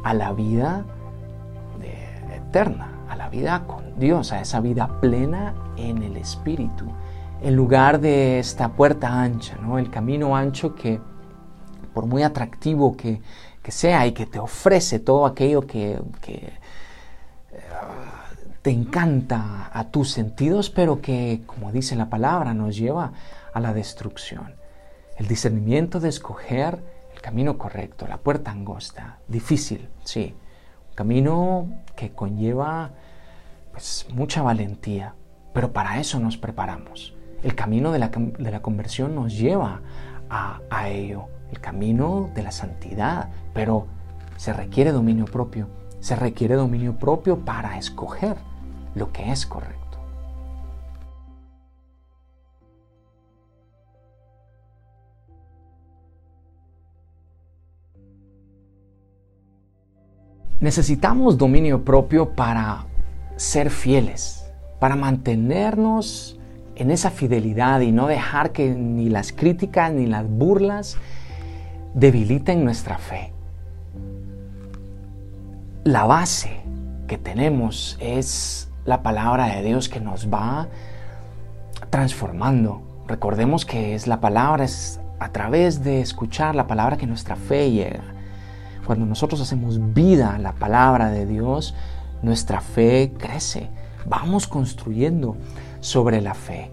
a 0.04 0.14
la 0.14 0.34
vida 0.34 0.86
a 2.54 3.16
la 3.16 3.30
vida 3.30 3.64
con 3.66 3.98
Dios, 3.98 4.34
a 4.34 4.42
esa 4.42 4.60
vida 4.60 5.00
plena 5.00 5.54
en 5.78 6.04
el 6.04 6.18
Espíritu, 6.18 6.86
en 7.42 7.56
lugar 7.56 8.02
de 8.02 8.40
esta 8.40 8.74
puerta 8.74 9.22
ancha, 9.22 9.56
¿no? 9.62 9.80
el 9.80 9.90
camino 9.90 10.36
ancho 10.36 10.76
que, 10.76 11.00
por 11.94 12.08
muy 12.08 12.24
atractivo 12.24 12.98
que, 12.98 13.22
sea 13.70 14.06
y 14.06 14.12
que 14.12 14.26
te 14.26 14.38
ofrece 14.38 15.00
todo 15.00 15.26
aquello 15.26 15.66
que, 15.66 16.02
que 16.20 16.52
eh, 17.54 17.62
te 18.62 18.72
encanta 18.72 19.70
a 19.72 19.86
tus 19.86 20.12
sentidos, 20.12 20.70
pero 20.70 21.00
que, 21.00 21.44
como 21.46 21.72
dice 21.72 21.96
la 21.96 22.10
palabra, 22.10 22.54
nos 22.54 22.76
lleva 22.76 23.14
a 23.54 23.62
la 23.62 23.74
destrucción. 23.74 24.56
El 25.16 25.30
discernimiento 25.30 26.02
de 26.02 26.10
escoger 26.10 26.84
el 27.14 27.22
camino 27.22 27.58
correcto, 27.58 28.08
la 28.08 28.18
puerta 28.18 28.52
angosta, 28.52 29.20
difícil, 29.30 29.88
sí, 30.04 30.36
camino 30.96 31.68
que 31.96 32.12
conlleva 32.12 32.92
pues, 33.72 34.08
mucha 34.14 34.42
valentía, 34.42 35.16
pero 35.54 35.72
para 35.74 36.00
eso 36.00 36.20
nos 36.20 36.38
preparamos. 36.38 37.14
El 37.44 37.56
camino 37.56 37.92
de 37.92 38.00
la, 38.00 38.10
de 38.10 38.52
la 38.52 38.62
conversión 38.62 39.16
nos 39.16 39.38
lleva 39.38 39.82
a, 40.30 40.62
a 40.70 40.90
ello, 40.90 41.26
el 41.52 41.60
camino 41.60 42.30
de 42.34 42.44
la 42.44 42.52
santidad, 42.52 43.30
pero 43.54 43.88
se 44.38 44.54
requiere 44.54 44.92
dominio 44.92 45.26
propio, 45.26 45.68
se 46.00 46.16
requiere 46.16 46.56
dominio 46.56 46.98
propio 46.98 47.40
para 47.40 47.78
escoger 47.78 48.38
lo 48.96 49.12
que 49.12 49.32
es 49.32 49.46
correcto. 49.46 49.81
Necesitamos 60.62 61.40
dominio 61.40 61.84
propio 61.84 62.36
para 62.36 62.86
ser 63.36 63.72
fieles, 63.72 64.46
para 64.80 64.96
mantenernos 64.96 66.40
en 66.76 66.92
esa 66.92 67.10
fidelidad 67.10 67.82
y 67.82 67.92
no 67.92 68.06
dejar 68.06 68.52
que 68.52 68.70
ni 68.70 69.10
las 69.10 69.34
críticas 69.34 69.92
ni 69.92 70.06
las 70.06 70.30
burlas 70.30 70.98
debiliten 71.96 72.64
nuestra 72.64 73.00
fe. 73.00 73.34
La 75.84 76.06
base 76.06 76.62
que 77.08 77.18
tenemos 77.18 77.98
es 78.00 78.70
la 78.86 79.02
palabra 79.02 79.48
de 79.48 79.64
Dios 79.64 79.90
que 79.90 80.00
nos 80.00 80.32
va 80.32 80.68
transformando. 81.90 82.84
Recordemos 83.08 83.66
que 83.66 83.96
es 83.96 84.06
la 84.06 84.22
palabra, 84.22 84.64
es 84.64 85.00
a 85.18 85.30
través 85.30 85.84
de 85.84 86.02
escuchar 86.02 86.54
la 86.54 86.68
palabra 86.68 86.98
que 86.98 87.08
nuestra 87.08 87.36
fe 87.36 87.72
llega. 87.72 88.21
Cuando 88.92 89.06
nosotros 89.06 89.40
hacemos 89.40 89.94
vida 89.94 90.38
la 90.38 90.52
palabra 90.52 91.12
de 91.12 91.26
Dios, 91.26 91.74
nuestra 92.22 92.60
fe 92.60 93.14
crece. 93.18 93.70
Vamos 94.06 94.48
construyendo 94.48 95.38
sobre 95.80 96.20
la 96.20 96.34
fe. 96.34 96.70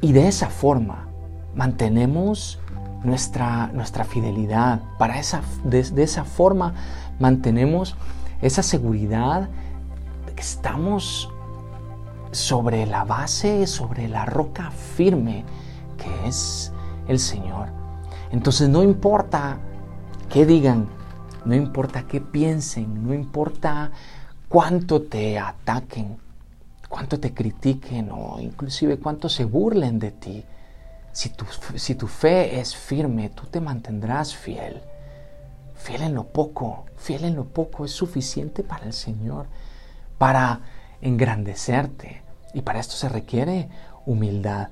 Y 0.00 0.10
de 0.10 0.26
esa 0.26 0.48
forma 0.48 1.06
mantenemos 1.54 2.58
nuestra, 3.04 3.68
nuestra 3.68 4.02
fidelidad. 4.02 4.80
Para 4.98 5.20
esa, 5.20 5.42
de, 5.62 5.84
de 5.84 6.02
esa 6.02 6.24
forma 6.24 6.74
mantenemos 7.20 7.94
esa 8.42 8.64
seguridad 8.64 9.48
de 10.26 10.34
que 10.34 10.42
estamos 10.42 11.32
sobre 12.32 12.86
la 12.86 13.04
base, 13.04 13.68
sobre 13.68 14.08
la 14.08 14.24
roca 14.24 14.72
firme 14.72 15.44
que 15.96 16.26
es 16.26 16.72
el 17.06 17.20
Señor. 17.20 17.68
Entonces 18.32 18.68
no 18.68 18.82
importa 18.82 19.58
qué 20.28 20.44
digan, 20.46 20.88
no 21.44 21.54
importa 21.54 22.06
qué 22.06 22.20
piensen, 22.20 23.06
no 23.06 23.14
importa 23.14 23.90
cuánto 24.48 25.02
te 25.02 25.38
ataquen, 25.38 26.18
cuánto 26.88 27.18
te 27.18 27.32
critiquen 27.32 28.10
o 28.12 28.38
inclusive 28.40 28.98
cuánto 28.98 29.28
se 29.28 29.44
burlen 29.44 29.98
de 29.98 30.10
ti. 30.10 30.44
Si 31.12 31.30
tu, 31.30 31.46
si 31.76 31.94
tu 31.94 32.06
fe 32.06 32.60
es 32.60 32.76
firme, 32.76 33.30
tú 33.30 33.44
te 33.46 33.60
mantendrás 33.60 34.34
fiel. 34.34 34.82
Fiel 35.74 36.02
en 36.02 36.14
lo 36.14 36.24
poco, 36.24 36.86
fiel 36.96 37.24
en 37.24 37.36
lo 37.36 37.44
poco 37.46 37.84
es 37.84 37.92
suficiente 37.92 38.62
para 38.62 38.84
el 38.84 38.92
Señor, 38.92 39.46
para 40.18 40.60
engrandecerte. 41.00 42.22
Y 42.52 42.62
para 42.62 42.80
esto 42.80 42.94
se 42.94 43.08
requiere 43.08 43.68
humildad, 44.06 44.68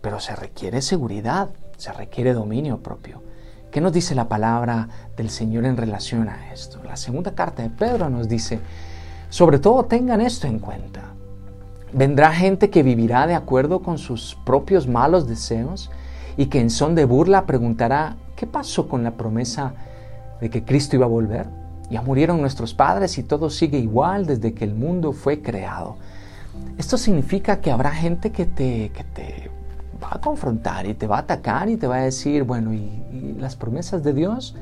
pero 0.00 0.20
se 0.20 0.34
requiere 0.36 0.82
seguridad, 0.82 1.50
se 1.76 1.92
requiere 1.92 2.32
dominio 2.32 2.82
propio. 2.82 3.31
¿Qué 3.72 3.80
nos 3.80 3.94
dice 3.94 4.14
la 4.14 4.28
palabra 4.28 4.86
del 5.16 5.30
Señor 5.30 5.64
en 5.64 5.78
relación 5.78 6.28
a 6.28 6.52
esto? 6.52 6.82
La 6.84 6.94
segunda 6.94 7.34
carta 7.34 7.62
de 7.62 7.70
Pedro 7.70 8.10
nos 8.10 8.28
dice, 8.28 8.60
sobre 9.30 9.58
todo 9.58 9.86
tengan 9.86 10.20
esto 10.20 10.46
en 10.46 10.58
cuenta. 10.58 11.14
Vendrá 11.90 12.34
gente 12.34 12.68
que 12.68 12.82
vivirá 12.82 13.26
de 13.26 13.34
acuerdo 13.34 13.80
con 13.80 13.96
sus 13.96 14.36
propios 14.44 14.86
malos 14.86 15.26
deseos 15.26 15.90
y 16.36 16.46
que 16.46 16.60
en 16.60 16.68
son 16.68 16.94
de 16.94 17.06
burla 17.06 17.46
preguntará, 17.46 18.16
¿qué 18.36 18.46
pasó 18.46 18.90
con 18.90 19.04
la 19.04 19.12
promesa 19.12 19.72
de 20.42 20.50
que 20.50 20.64
Cristo 20.64 20.96
iba 20.96 21.06
a 21.06 21.08
volver? 21.08 21.46
Ya 21.90 22.02
murieron 22.02 22.42
nuestros 22.42 22.74
padres 22.74 23.16
y 23.16 23.22
todo 23.22 23.48
sigue 23.48 23.78
igual 23.78 24.26
desde 24.26 24.52
que 24.52 24.64
el 24.64 24.74
mundo 24.74 25.12
fue 25.12 25.40
creado. 25.40 25.96
Esto 26.76 26.98
significa 26.98 27.62
que 27.62 27.70
habrá 27.70 27.90
gente 27.90 28.32
que 28.32 28.44
te, 28.44 28.90
que 28.90 29.04
te 29.04 29.50
va 30.02 30.10
a 30.12 30.20
confrontar 30.20 30.86
y 30.86 30.94
te 30.94 31.06
va 31.06 31.16
a 31.16 31.20
atacar 31.20 31.68
y 31.68 31.76
te 31.76 31.86
va 31.86 31.96
a 31.96 32.02
decir, 32.02 32.42
bueno, 32.44 32.72
¿y, 32.72 33.36
las 33.38 33.56
promesas 33.56 34.02
de 34.02 34.12
Dios? 34.12 34.54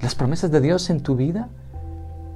¿Las 0.00 0.14
promesas 0.14 0.50
de 0.50 0.60
Dios 0.60 0.90
en 0.90 1.00
tu 1.00 1.16
vida? 1.16 1.48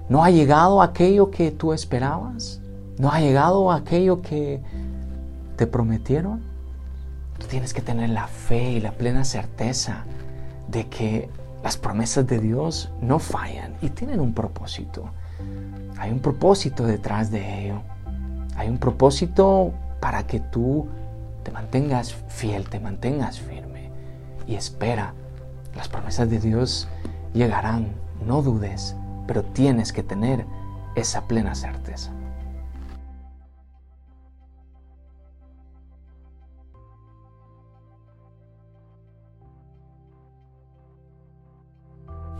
¿No 0.08 0.24
ha 0.24 0.30
llegado 0.30 0.82
aquello 0.82 1.30
que 1.30 1.50
tú 1.50 1.72
esperabas? 1.72 2.60
¿No 2.98 3.10
ha 3.12 3.20
llegado 3.20 3.70
aquello 3.70 4.22
que 4.22 4.60
te 5.56 5.66
prometieron? 5.66 6.40
Tú 7.38 7.46
tienes 7.46 7.74
que 7.74 7.82
tener 7.82 8.10
la 8.10 8.26
fe 8.26 8.72
y 8.72 8.80
la 8.80 8.92
plena 8.92 9.24
certeza 9.24 10.04
de 10.68 10.88
que 10.88 11.28
las 11.62 11.76
promesas 11.76 12.26
de 12.26 12.38
Dios 12.38 12.90
no 13.00 13.18
fallan 13.18 13.74
y 13.80 13.90
tienen 13.90 14.20
un 14.20 14.32
propósito. 14.32 15.10
Hay 15.98 16.10
un 16.10 16.20
propósito 16.20 16.84
detrás 16.84 17.30
de 17.30 17.64
ello. 17.64 17.82
Hay 18.56 18.68
un 18.68 18.78
propósito 18.78 19.72
para 20.00 20.26
que 20.26 20.40
tú 20.40 20.86
te 21.48 21.54
mantengas 21.54 22.14
fiel, 22.28 22.68
te 22.68 22.78
mantengas 22.78 23.40
firme 23.40 23.90
y 24.46 24.56
espera. 24.56 25.14
Las 25.74 25.88
promesas 25.88 26.28
de 26.28 26.40
Dios 26.40 26.88
llegarán, 27.32 27.94
no 28.26 28.42
dudes, 28.42 28.94
pero 29.26 29.42
tienes 29.42 29.94
que 29.94 30.02
tener 30.02 30.44
esa 30.94 31.26
plena 31.26 31.54
certeza. 31.54 32.12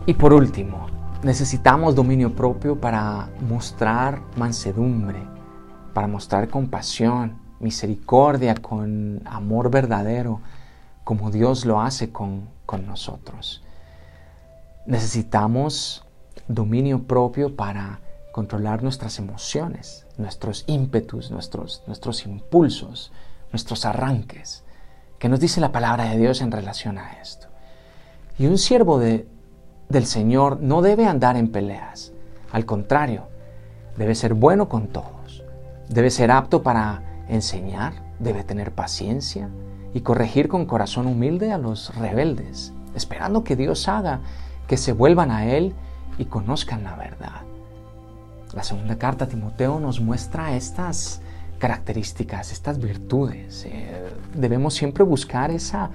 Y 0.05 0.13
por 0.13 0.33
último, 0.33 0.85
necesitamos 1.23 1.95
dominio 1.95 2.35
propio 2.35 2.79
para 2.79 3.29
mostrar 3.41 4.21
mansedumbre, 4.37 5.23
para 5.95 6.07
mostrar 6.07 6.47
compasión, 6.47 7.48
misericordia, 7.59 8.55
con 8.55 9.21
amor 9.25 9.69
verdadero, 9.69 10.41
como 11.03 11.31
Dios 11.31 11.65
lo 11.65 11.81
hace 11.81 12.11
con, 12.11 12.49
con 12.65 12.85
nosotros. 12.85 13.63
Necesitamos 14.85 16.03
dominio 16.47 17.03
propio 17.03 17.55
para 17.55 17.99
controlar 18.31 18.83
nuestras 18.83 19.19
emociones, 19.19 20.05
nuestros 20.17 20.63
ímpetus, 20.67 21.31
nuestros, 21.31 21.83
nuestros 21.87 22.25
impulsos, 22.25 23.11
nuestros 23.51 23.85
arranques. 23.85 24.63
¿Qué 25.17 25.29
nos 25.29 25.39
dice 25.39 25.59
la 25.59 25.71
palabra 25.71 26.05
de 26.05 26.17
Dios 26.17 26.41
en 26.41 26.51
relación 26.51 26.97
a 26.97 27.13
esto? 27.21 27.47
Y 28.37 28.45
un 28.47 28.57
siervo 28.57 28.99
de, 28.99 29.27
del 29.89 30.05
Señor 30.05 30.61
no 30.61 30.81
debe 30.81 31.05
andar 31.05 31.35
en 31.35 31.51
peleas. 31.51 32.13
Al 32.51 32.65
contrario, 32.65 33.23
debe 33.97 34.15
ser 34.15 34.33
bueno 34.33 34.69
con 34.69 34.87
todos. 34.87 35.43
Debe 35.89 36.09
ser 36.09 36.31
apto 36.31 36.63
para 36.63 37.08
enseñar, 37.29 37.93
debe 38.19 38.43
tener 38.43 38.73
paciencia 38.73 39.49
y 39.93 40.01
corregir 40.01 40.47
con 40.47 40.65
corazón 40.65 41.07
humilde 41.07 41.51
a 41.51 41.57
los 41.57 41.95
rebeldes, 41.95 42.73
esperando 42.95 43.43
que 43.43 43.55
Dios 43.55 43.87
haga 43.87 44.21
que 44.67 44.77
se 44.77 44.91
vuelvan 44.93 45.31
a 45.31 45.47
Él 45.47 45.73
y 46.17 46.25
conozcan 46.25 46.83
la 46.83 46.95
verdad. 46.95 47.41
La 48.53 48.63
segunda 48.63 48.97
carta 48.97 49.25
a 49.25 49.27
Timoteo 49.27 49.79
nos 49.79 49.99
muestra 49.99 50.55
estas 50.55 51.21
características, 51.59 52.51
estas 52.51 52.79
virtudes. 52.79 53.65
Eh, 53.65 54.09
debemos 54.35 54.73
siempre 54.73 55.03
buscar 55.03 55.51
esa, 55.51 55.89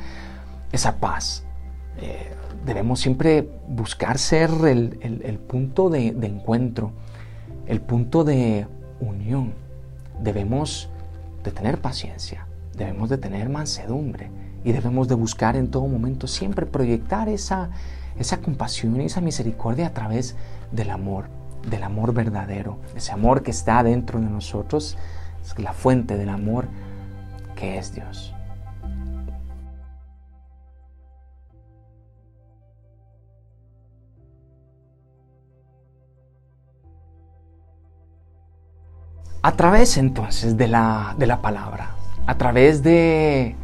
esa 0.72 0.96
paz. 0.96 1.44
Eh, 1.98 2.32
debemos 2.64 3.00
siempre 3.00 3.48
buscar 3.68 4.18
ser 4.18 4.50
el, 4.64 5.38
punto 5.48 5.88
de, 5.88 6.12
de, 6.12 6.26
encuentro, 6.26 6.92
el 7.66 7.80
punto 7.80 8.24
de 8.24 8.66
unión. 9.00 9.54
Debemos 10.20 10.90
de 11.44 11.52
tener 11.52 11.80
paciencia, 11.80 12.46
debemos 12.76 13.08
de 13.08 13.18
tener 13.18 13.48
mansedumbre 13.48 14.30
y 14.64 14.72
debemos 14.72 15.06
de 15.06 15.14
buscar 15.14 15.54
en 15.54 15.70
todo 15.70 15.86
momento 15.86 16.26
siempre 16.26 16.66
proyectar 16.66 17.28
esa, 17.28 17.70
esa 18.18 18.38
compasión 18.38 19.00
y 19.00 19.04
esa 19.04 19.20
misericordia 19.20 19.86
a 19.86 19.92
través 19.94 20.34
del 20.72 20.90
amor 20.90 21.26
del 21.68 21.82
amor 21.82 22.12
verdadero, 22.12 22.78
ese 22.94 23.12
amor 23.12 23.42
que 23.42 23.50
está 23.50 23.82
dentro 23.82 24.20
de 24.20 24.28
nosotros, 24.28 24.96
es 25.42 25.58
la 25.58 25.72
fuente 25.72 26.16
del 26.16 26.28
amor 26.28 26.68
que 27.56 27.78
es 27.78 27.94
Dios. 27.94 28.33
A 39.44 39.52
través 39.52 39.98
entonces 39.98 40.56
de 40.56 40.68
la, 40.68 41.14
de 41.18 41.26
la 41.26 41.42
palabra, 41.42 41.90
a 42.26 42.38
través 42.38 42.82
de 42.82 43.54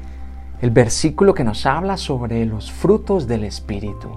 el 0.61 0.71
versículo 0.71 1.33
que 1.33 1.43
nos 1.43 1.65
habla 1.65 1.97
sobre 1.97 2.45
los 2.45 2.71
frutos 2.71 3.27
del 3.27 3.45
Espíritu, 3.45 4.11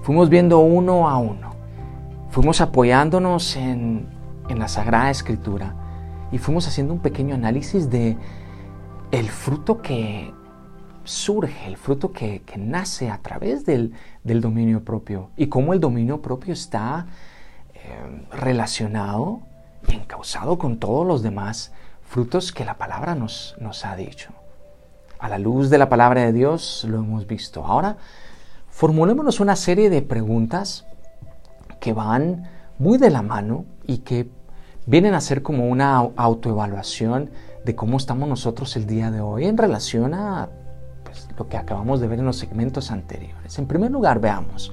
fuimos 0.00 0.30
viendo 0.30 0.60
uno 0.60 1.06
a 1.06 1.18
uno. 1.18 1.56
Fuimos 2.30 2.62
apoyándonos 2.62 3.54
en, 3.56 4.08
la 4.48 4.66
Sagrada 4.66 5.10
Escritura 5.10 5.74
y 6.32 6.38
fuimos 6.38 6.66
haciendo 6.68 6.94
un 6.94 7.00
pequeño 7.00 7.34
análisis 7.34 7.90
de 7.90 8.16
el 9.10 9.28
fruto 9.28 9.82
que 9.82 10.32
surge, 11.04 11.66
el 11.66 11.76
fruto 11.76 12.12
que, 12.12 12.40
nace 12.56 13.10
a 13.10 13.18
través 13.18 13.66
del, 13.66 13.92
dominio 14.24 14.82
propio 14.82 15.28
y 15.36 15.48
cómo 15.48 15.74
el 15.74 15.80
dominio 15.80 16.22
propio 16.22 16.54
está 16.54 17.08
eh, 17.74 18.26
relacionado 18.32 19.42
y 19.88 19.94
encausado 19.94 20.58
con 20.58 20.78
todos 20.78 21.06
los 21.06 21.22
demás 21.22 21.72
frutos 22.02 22.52
que 22.52 22.64
la 22.64 22.74
palabra 22.74 23.14
nos, 23.14 23.56
nos 23.58 23.84
ha 23.84 23.96
dicho. 23.96 24.30
A 25.18 25.28
la 25.28 25.38
luz 25.38 25.70
de 25.70 25.78
la 25.78 25.88
palabra 25.88 26.22
de 26.22 26.32
Dios 26.32 26.84
lo 26.88 26.98
hemos 26.98 27.26
visto. 27.26 27.64
Ahora, 27.64 27.96
formulémonos 28.68 29.40
una 29.40 29.56
serie 29.56 29.90
de 29.90 30.02
preguntas 30.02 30.86
que 31.80 31.92
van 31.92 32.48
muy 32.78 32.98
de 32.98 33.10
la 33.10 33.22
mano 33.22 33.64
y 33.86 33.98
que 33.98 34.28
vienen 34.86 35.14
a 35.14 35.20
ser 35.20 35.42
como 35.42 35.68
una 35.68 35.96
autoevaluación 35.96 37.30
de 37.64 37.74
cómo 37.74 37.96
estamos 37.96 38.28
nosotros 38.28 38.76
el 38.76 38.86
día 38.86 39.10
de 39.10 39.20
hoy 39.20 39.46
en 39.46 39.56
relación 39.56 40.14
a 40.14 40.48
pues, 41.04 41.28
lo 41.38 41.48
que 41.48 41.56
acabamos 41.56 42.00
de 42.00 42.08
ver 42.08 42.18
en 42.18 42.26
los 42.26 42.36
segmentos 42.36 42.90
anteriores. 42.90 43.58
En 43.58 43.66
primer 43.66 43.90
lugar, 43.90 44.20
veamos 44.20 44.72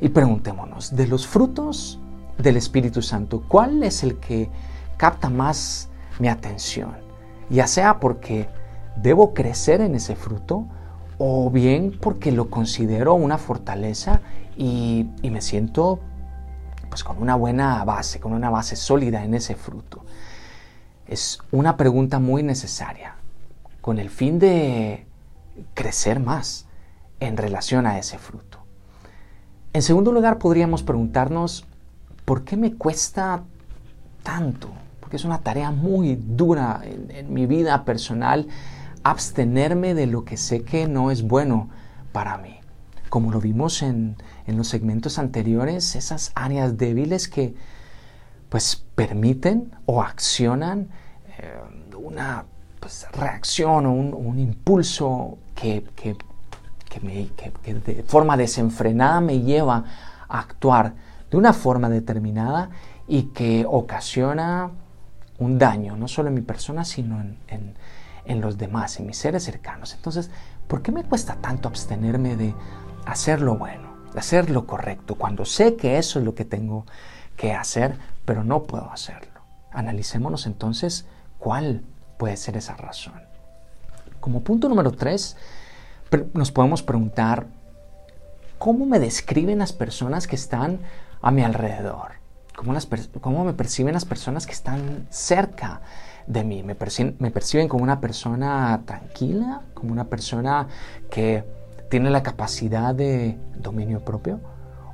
y 0.00 0.08
preguntémonos, 0.10 0.94
de 0.94 1.06
los 1.06 1.26
frutos 1.26 1.98
del 2.38 2.56
Espíritu 2.56 3.02
Santo, 3.02 3.44
¿cuál 3.48 3.82
es 3.82 4.02
el 4.02 4.18
que 4.18 4.50
capta 4.96 5.30
más 5.30 5.88
mi 6.18 6.28
atención? 6.28 6.92
Ya 7.50 7.66
sea 7.66 8.00
porque 8.00 8.48
debo 8.96 9.34
crecer 9.34 9.80
en 9.80 9.94
ese 9.94 10.16
fruto 10.16 10.66
o 11.18 11.50
bien 11.50 11.96
porque 12.00 12.32
lo 12.32 12.50
considero 12.50 13.14
una 13.14 13.38
fortaleza 13.38 14.20
y, 14.56 15.08
me 15.22 15.40
siento 15.40 16.00
pues 16.88 17.02
con 17.02 17.20
una 17.20 17.34
buena 17.34 17.84
base, 17.84 18.20
con 18.20 18.32
una 18.32 18.50
base 18.50 18.76
sólida 18.76 19.24
en 19.24 19.34
ese 19.34 19.56
fruto. 19.56 20.04
Es 21.06 21.40
una 21.50 21.76
pregunta 21.76 22.18
muy 22.18 22.42
necesaria, 22.42 23.16
con 23.80 23.98
el 23.98 24.10
fin 24.10 24.38
de 24.38 25.06
crecer 25.74 26.20
más 26.20 26.66
en 27.20 27.36
relación 27.36 27.86
a 27.86 27.98
ese 27.98 28.18
fruto. 28.18 28.58
En 29.72 29.82
segundo 29.82 30.12
lugar, 30.12 30.38
podríamos 30.38 30.84
preguntarnos, 30.84 31.66
¿por 32.24 32.44
qué 32.44 32.56
me 32.56 32.74
cuesta 32.74 33.42
tanto? 34.22 34.70
Porque 35.00 35.16
es 35.16 35.24
una 35.24 35.38
tarea 35.38 35.70
muy 35.70 36.16
dura 36.16 36.80
en, 36.84 37.10
en 37.10 37.32
mi 37.32 37.46
vida 37.46 37.84
personal 37.84 38.48
abstenerme 39.02 39.94
de 39.94 40.06
lo 40.06 40.24
que 40.24 40.36
sé 40.36 40.62
que 40.62 40.88
no 40.88 41.10
es 41.10 41.22
bueno 41.22 41.68
para 42.12 42.38
mí 42.38 42.54
como 43.14 43.30
lo 43.30 43.40
vimos 43.40 43.82
en, 43.82 44.16
los 44.48 44.66
segmentos 44.66 45.20
anteriores, 45.20 45.94
esas 45.94 46.32
áreas 46.34 46.76
débiles 46.76 47.28
que 47.28 47.54
pues 48.48 48.84
permiten 48.96 49.70
o 49.86 50.02
accionan 50.02 50.88
eh, 51.38 51.60
una 51.96 52.44
pues, 52.80 53.06
reacción 53.12 53.86
o 53.86 53.92
un, 53.92 54.40
impulso 54.40 55.38
que, 55.54 55.84
de 57.62 58.04
forma 58.08 58.36
desenfrenada 58.36 59.20
me 59.20 59.42
lleva 59.42 59.84
a 60.28 60.40
actuar 60.40 60.94
de 61.34 61.38
una 61.38 61.52
forma 61.52 61.88
determinada 61.88 62.70
y 63.08 63.24
que 63.24 63.66
ocasiona 63.68 64.70
un 65.40 65.58
daño, 65.58 65.96
no 65.96 66.06
solo 66.06 66.28
en 66.28 66.34
mi 66.34 66.42
persona, 66.42 66.84
sino 66.84 67.20
en, 67.20 67.74
en 68.24 68.40
los 68.40 68.56
demás, 68.56 69.00
en 69.00 69.06
mis 69.06 69.18
seres 69.18 69.42
cercanos. 69.42 69.94
Entonces, 69.94 70.30
¿por 70.68 70.80
qué 70.80 70.92
me 70.92 71.02
cuesta 71.02 71.34
tanto 71.34 71.66
abstenerme 71.66 72.36
de 72.36 72.54
hacer 73.04 73.40
lo 73.40 73.56
bueno, 73.56 73.88
hacer 74.14 74.48
lo 74.48 74.64
correcto, 74.64 75.16
cuando 75.16 75.44
sé 75.44 75.74
que 75.74 75.98
eso 75.98 76.20
es 76.20 76.24
lo 76.24 76.36
que 76.36 76.44
tengo 76.44 76.86
que 77.36 77.52
hacer, 77.52 77.96
pero 78.24 78.44
no 78.44 78.62
puedo 78.62 78.92
hacerlo. 78.92 79.40
Analicémonos 79.72 80.46
entonces 80.46 81.04
cuál 81.40 81.82
puede 82.16 82.36
ser 82.36 82.56
esa 82.56 82.76
razón. 82.76 83.20
Como 84.20 84.44
punto 84.44 84.68
número 84.68 84.92
tres, 84.92 85.36
nos 86.32 86.52
podemos 86.52 86.84
preguntar, 86.84 87.48
¿cómo 88.60 88.86
me 88.86 89.00
describen 89.00 89.58
las 89.58 89.72
personas 89.72 90.28
que 90.28 90.36
están 90.36 90.78
a 91.24 91.30
mi 91.30 91.42
alrededor? 91.42 92.12
¿Cómo, 92.54 93.44
me 93.44 93.52
perciben 93.54 93.94
las 93.94 94.04
personas 94.04 94.46
que 94.46 94.52
están 94.52 95.08
cerca 95.10 95.80
de 96.26 96.44
mí? 96.44 96.62
¿Me 96.62 96.76
¿Me 97.18 97.30
perciben 97.30 97.66
como 97.66 97.82
una 97.82 98.00
persona 98.00 98.82
tranquila? 98.84 99.62
¿Como 99.72 99.90
una 99.90 100.04
persona 100.04 100.68
que 101.10 101.44
tiene 101.90 102.10
la 102.10 102.22
capacidad 102.22 102.94
de 102.94 103.38
dominio 103.56 104.04
propio 104.04 104.40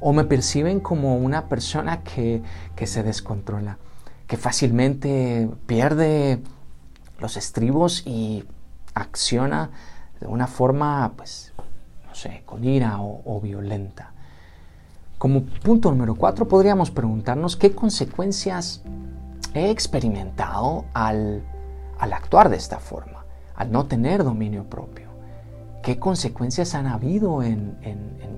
o 0.01 0.13
me 0.13 0.25
perciben 0.25 0.81
como 0.81 1.17
una 1.17 1.49
persona 1.49 2.03
que, 2.03 2.43
se 2.87 3.03
descontrola, 3.03 3.79
que 4.27 4.37
fácilmente 4.37 5.51
pierde 5.67 6.41
los 7.19 7.37
estribos 7.37 8.07
y 8.07 8.45
acciona 8.95 9.71
de 10.21 10.27
una 10.27 10.47
forma, 10.47 11.13
pues, 11.17 11.53
no 12.09 12.15
sé, 12.15 12.43
con 12.47 12.65
ira 12.65 12.97
o, 13.01 13.41
violenta. 13.43 14.10
Como 15.21 15.45
punto 15.45 15.91
número 15.91 16.15
cuatro, 16.15 16.49
podríamos 16.49 16.91
preguntarnos 16.91 17.55
qué 17.55 17.75
consecuencias 17.75 18.81
he 19.53 19.69
experimentado 19.69 20.87
al, 20.95 21.45
al 21.99 22.13
actuar 22.15 22.49
de 22.49 22.57
esta 22.57 22.79
forma, 22.79 23.27
al 23.55 23.71
no 23.71 23.85
tener 23.85 24.25
dominio 24.25 24.65
propio 24.65 25.11
qué 25.83 25.99
consecuencias 25.99 26.75
han 26.75 26.87
habido 26.87 27.43
en, 27.43 27.77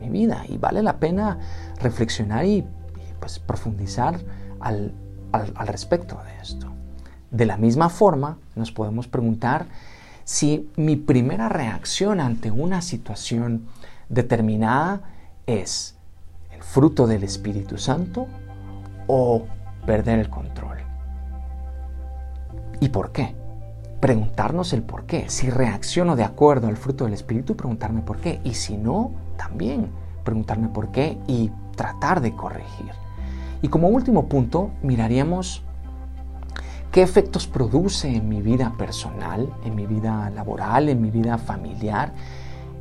mi 0.01 0.11
vida. 0.11 0.45
Y 0.49 0.59
vale 0.59 0.83
la 0.83 0.97
pena 0.99 1.39
reflexionar 1.81 2.45
y, 2.45 2.67
pues, 3.21 3.39
profundizar 3.39 4.19
al, 4.59 4.93
al 5.31 5.67
respecto 5.69 6.21
de 6.25 6.43
esto. 6.43 6.67
De 7.31 7.47
la 7.47 7.59
misma 7.59 7.91
forma, 7.91 8.39
nos 8.57 8.73
podemos 8.73 9.07
preguntar 9.07 9.67
si 10.25 10.69
mi 10.75 10.97
primera 10.97 11.49
reacción 11.49 12.19
ante 12.19 12.51
una 12.51 12.83
situación 12.83 13.69
determinada 14.09 15.03
es 15.47 15.97
fruto 16.63 17.07
del 17.07 17.25
Espíritu 17.25 17.77
Santo 17.77 18.27
o 19.07 19.45
perder 19.85 20.19
el 20.19 20.31
control. 20.31 20.79
¿Y 22.81 22.89
por 22.89 23.13
qué? 23.13 23.35
preguntarnos 24.03 24.73
el 24.73 24.83
por 24.83 25.07
qué. 25.07 25.31
Si 25.31 25.49
reacciono 25.49 26.17
de 26.17 26.25
acuerdo 26.25 26.67
al 26.67 26.77
fruto 26.77 27.05
del 27.05 27.15
Espíritu, 27.15 27.57
preguntarme 27.57 28.03
por 28.03 28.17
qué. 28.17 28.41
Y 28.43 28.55
si 28.55 28.77
no, 28.77 29.13
también 29.37 29.93
preguntarme 30.25 30.69
por 30.69 30.91
qué 30.91 31.19
y 31.29 31.53
tratar 31.77 32.21
de 32.21 32.35
corregir. 32.35 32.91
Y 33.63 33.69
como 33.69 33.87
último 33.87 34.27
punto, 34.27 34.73
miraríamos 34.83 35.63
qué 36.91 37.03
efectos 37.03 37.47
produce 37.47 38.13
en 38.17 38.29
mi 38.29 38.43
vida 38.43 38.75
personal, 38.77 39.55
en 39.65 39.77
mi 39.77 39.87
vida 39.87 40.29
laboral, 40.31 40.89
en 40.89 41.01
mi 41.01 41.13
vida 41.13 41.39
familiar, 41.39 42.13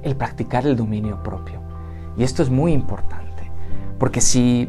el 0.02 0.16
practicar 0.16 0.66
el 0.66 0.76
dominio 0.76 1.22
propio. 1.22 1.62
Y 2.18 2.24
esto 2.24 2.42
es 2.42 2.50
muy 2.50 2.74
importante, 2.74 3.21
porque 4.02 4.20
si 4.20 4.68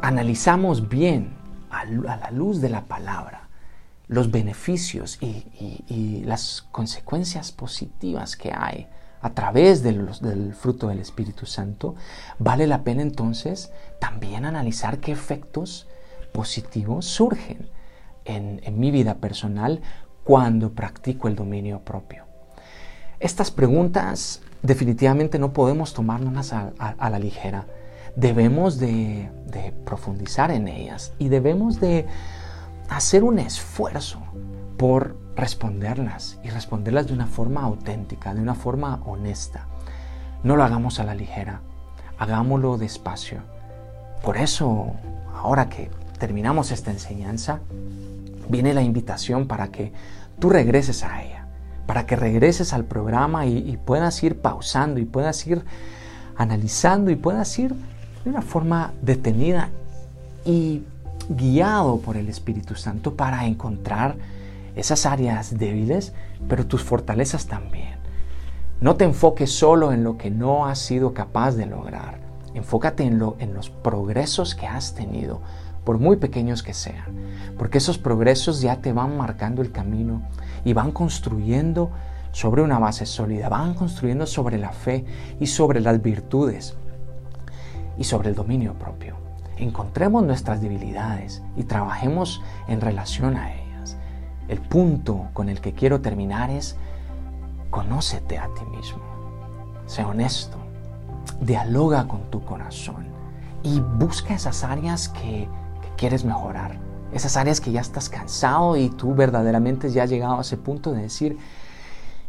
analizamos 0.00 0.88
bien 0.88 1.36
a 1.70 1.84
la 1.84 2.28
luz 2.32 2.60
de 2.60 2.68
la 2.68 2.86
palabra 2.86 3.50
los 4.08 4.32
beneficios 4.32 5.16
y, 5.22 6.24
las 6.24 6.66
consecuencias 6.72 7.52
positivas 7.52 8.36
que 8.36 8.52
hay 8.52 8.88
a 9.20 9.30
través 9.30 9.84
del 9.84 10.54
fruto 10.54 10.88
del 10.88 10.98
Espíritu 10.98 11.46
Santo, 11.46 11.94
vale 12.40 12.66
la 12.66 12.82
pena 12.82 13.00
entonces 13.00 13.70
también 14.00 14.44
analizar 14.44 14.98
qué 14.98 15.12
efectos 15.12 15.86
positivos 16.32 17.06
surgen 17.06 17.70
en, 18.24 18.60
mi 18.80 18.90
vida 18.90 19.18
personal 19.18 19.80
cuando 20.24 20.72
practico 20.72 21.28
el 21.28 21.36
dominio 21.36 21.78
propio. 21.78 22.24
Estas 23.20 23.52
preguntas 23.52 24.42
definitivamente 24.62 25.38
no 25.38 25.52
podemos 25.52 25.92
tomarnos 25.92 26.52
a, 26.52 26.72
la 26.98 27.18
ligera. 27.18 27.66
Debemos 28.16 28.78
de, 28.78 29.30
profundizar 29.84 30.50
en 30.50 30.68
ellas 30.68 31.12
y 31.18 31.28
debemos 31.28 31.80
de 31.80 32.06
hacer 32.88 33.24
un 33.24 33.38
esfuerzo 33.38 34.20
por 34.76 35.16
responderlas 35.36 36.38
y 36.42 36.50
responderlas 36.50 37.06
de 37.06 37.14
una 37.14 37.26
forma 37.26 37.62
auténtica, 37.62 38.34
de 38.34 38.40
una 38.40 38.54
forma 38.54 39.00
honesta. 39.04 39.66
No 40.42 40.56
lo 40.56 40.64
hagamos 40.64 40.98
a 41.00 41.04
la 41.04 41.14
ligera, 41.14 41.60
hagámoslo 42.18 42.76
despacio. 42.78 43.40
Por 44.22 44.36
eso, 44.36 44.92
ahora 45.34 45.68
que 45.68 45.90
terminamos 46.18 46.70
esta 46.70 46.90
enseñanza, 46.90 47.60
viene 48.48 48.74
la 48.74 48.82
invitación 48.82 49.46
para 49.46 49.68
que 49.68 49.92
tú 50.38 50.50
regreses 50.50 51.02
a 51.02 51.22
ella, 51.22 51.41
para 51.86 52.06
que 52.06 52.16
regreses 52.16 52.72
al 52.72 52.84
programa 52.84 53.46
y, 53.46 53.76
puedas 53.84 54.22
ir 54.22 54.40
pausando 54.40 55.00
y 55.00 55.04
puedas 55.04 55.46
ir 55.46 55.64
analizando 56.36 57.10
y 57.10 57.16
puedas 57.16 57.58
ir 57.58 57.74
de 58.24 58.30
una 58.30 58.42
forma 58.42 58.92
detenida 59.02 59.70
y 60.44 60.82
guiado 61.28 61.98
por 61.98 62.16
el 62.16 62.28
Espíritu 62.28 62.74
Santo 62.74 63.14
para 63.14 63.46
encontrar 63.46 64.16
esas 64.76 65.06
áreas 65.06 65.58
débiles, 65.58 66.12
pero 66.48 66.66
tus 66.66 66.82
fortalezas 66.82 67.46
también. 67.46 67.96
No 68.80 68.96
te 68.96 69.04
enfoques 69.04 69.52
solo 69.52 69.92
en 69.92 70.02
lo 70.02 70.16
que 70.18 70.30
no 70.30 70.66
has 70.66 70.78
sido 70.78 71.14
capaz 71.14 71.52
de 71.52 71.66
lograr. 71.66 72.18
Enfócate 72.54 73.04
en, 73.04 73.18
lo, 73.18 73.36
en 73.38 73.54
los 73.54 73.70
progresos 73.70 74.54
que 74.54 74.66
has 74.66 74.94
tenido, 74.94 75.40
por 75.84 75.98
muy 75.98 76.16
pequeños 76.16 76.62
que 76.62 76.74
sean, 76.74 77.04
porque 77.58 77.78
esos 77.78 77.98
progresos 77.98 78.60
ya 78.60 78.76
te 78.76 78.92
van 78.92 79.16
marcando 79.16 79.62
el 79.62 79.72
camino 79.72 80.22
y 80.64 80.72
van 80.72 80.92
construyendo 80.92 81.90
sobre 82.32 82.62
una 82.62 82.78
base 82.78 83.06
sólida, 83.06 83.48
van 83.48 83.74
construyendo 83.74 84.26
sobre 84.26 84.58
la 84.58 84.70
fe 84.70 85.04
y 85.38 85.46
sobre 85.46 85.80
las 85.80 86.00
virtudes 86.02 86.76
y 87.98 88.04
sobre 88.04 88.30
el 88.30 88.34
dominio 88.34 88.74
propio. 88.74 89.16
Encontremos 89.56 90.24
nuestras 90.24 90.60
debilidades 90.60 91.42
y 91.56 91.64
trabajemos 91.64 92.42
en 92.68 92.80
relación 92.80 93.36
a 93.36 93.52
ellas. 93.54 93.96
El 94.48 94.60
punto 94.60 95.28
con 95.34 95.48
el 95.48 95.60
que 95.60 95.74
quiero 95.74 96.00
terminar 96.00 96.50
es, 96.50 96.76
conócete 97.70 98.38
a 98.38 98.48
ti 98.54 98.64
mismo, 98.76 99.02
sé 99.86 100.04
honesto, 100.04 100.56
dialoga 101.40 102.08
con 102.08 102.22
tu 102.30 102.44
corazón 102.44 103.06
y 103.62 103.80
busca 103.80 104.34
esas 104.34 104.64
áreas 104.64 105.08
que 105.08 105.48
quieres 105.96 106.24
mejorar, 106.24 106.78
esas 107.12 107.36
áreas 107.36 107.60
que 107.60 107.72
ya 107.72 107.80
estás 107.80 108.08
cansado 108.08 108.76
y 108.76 108.88
tú 108.88 109.14
verdaderamente 109.14 109.90
ya 109.90 110.04
has 110.04 110.10
llegado 110.10 110.38
a 110.38 110.42
ese 110.42 110.56
punto 110.56 110.92
de 110.92 111.02
decir, 111.02 111.38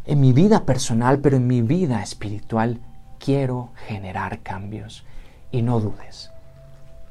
en 0.04 0.20
mi 0.20 0.32
vida 0.32 0.64
personal, 0.64 1.20
pero 1.20 1.36
en 1.36 1.46
mi 1.46 1.62
vida 1.62 2.02
espiritual, 2.02 2.80
quiero 3.18 3.70
generar 3.86 4.40
cambios. 4.40 5.04
Y 5.50 5.62
no 5.62 5.80
dudes, 5.80 6.30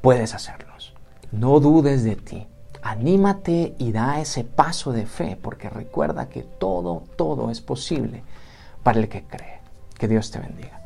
puedes 0.00 0.34
hacerlos. 0.34 0.94
No 1.32 1.58
dudes 1.58 2.04
de 2.04 2.16
ti. 2.16 2.46
Anímate 2.82 3.74
y 3.78 3.92
da 3.92 4.20
ese 4.20 4.44
paso 4.44 4.92
de 4.92 5.06
fe, 5.06 5.38
porque 5.40 5.70
recuerda 5.70 6.28
que 6.28 6.42
todo, 6.42 7.04
todo 7.16 7.50
es 7.50 7.60
posible 7.60 8.22
para 8.82 9.00
el 9.00 9.08
que 9.08 9.24
cree. 9.24 9.60
Que 9.98 10.06
Dios 10.06 10.30
te 10.30 10.38
bendiga. 10.38 10.83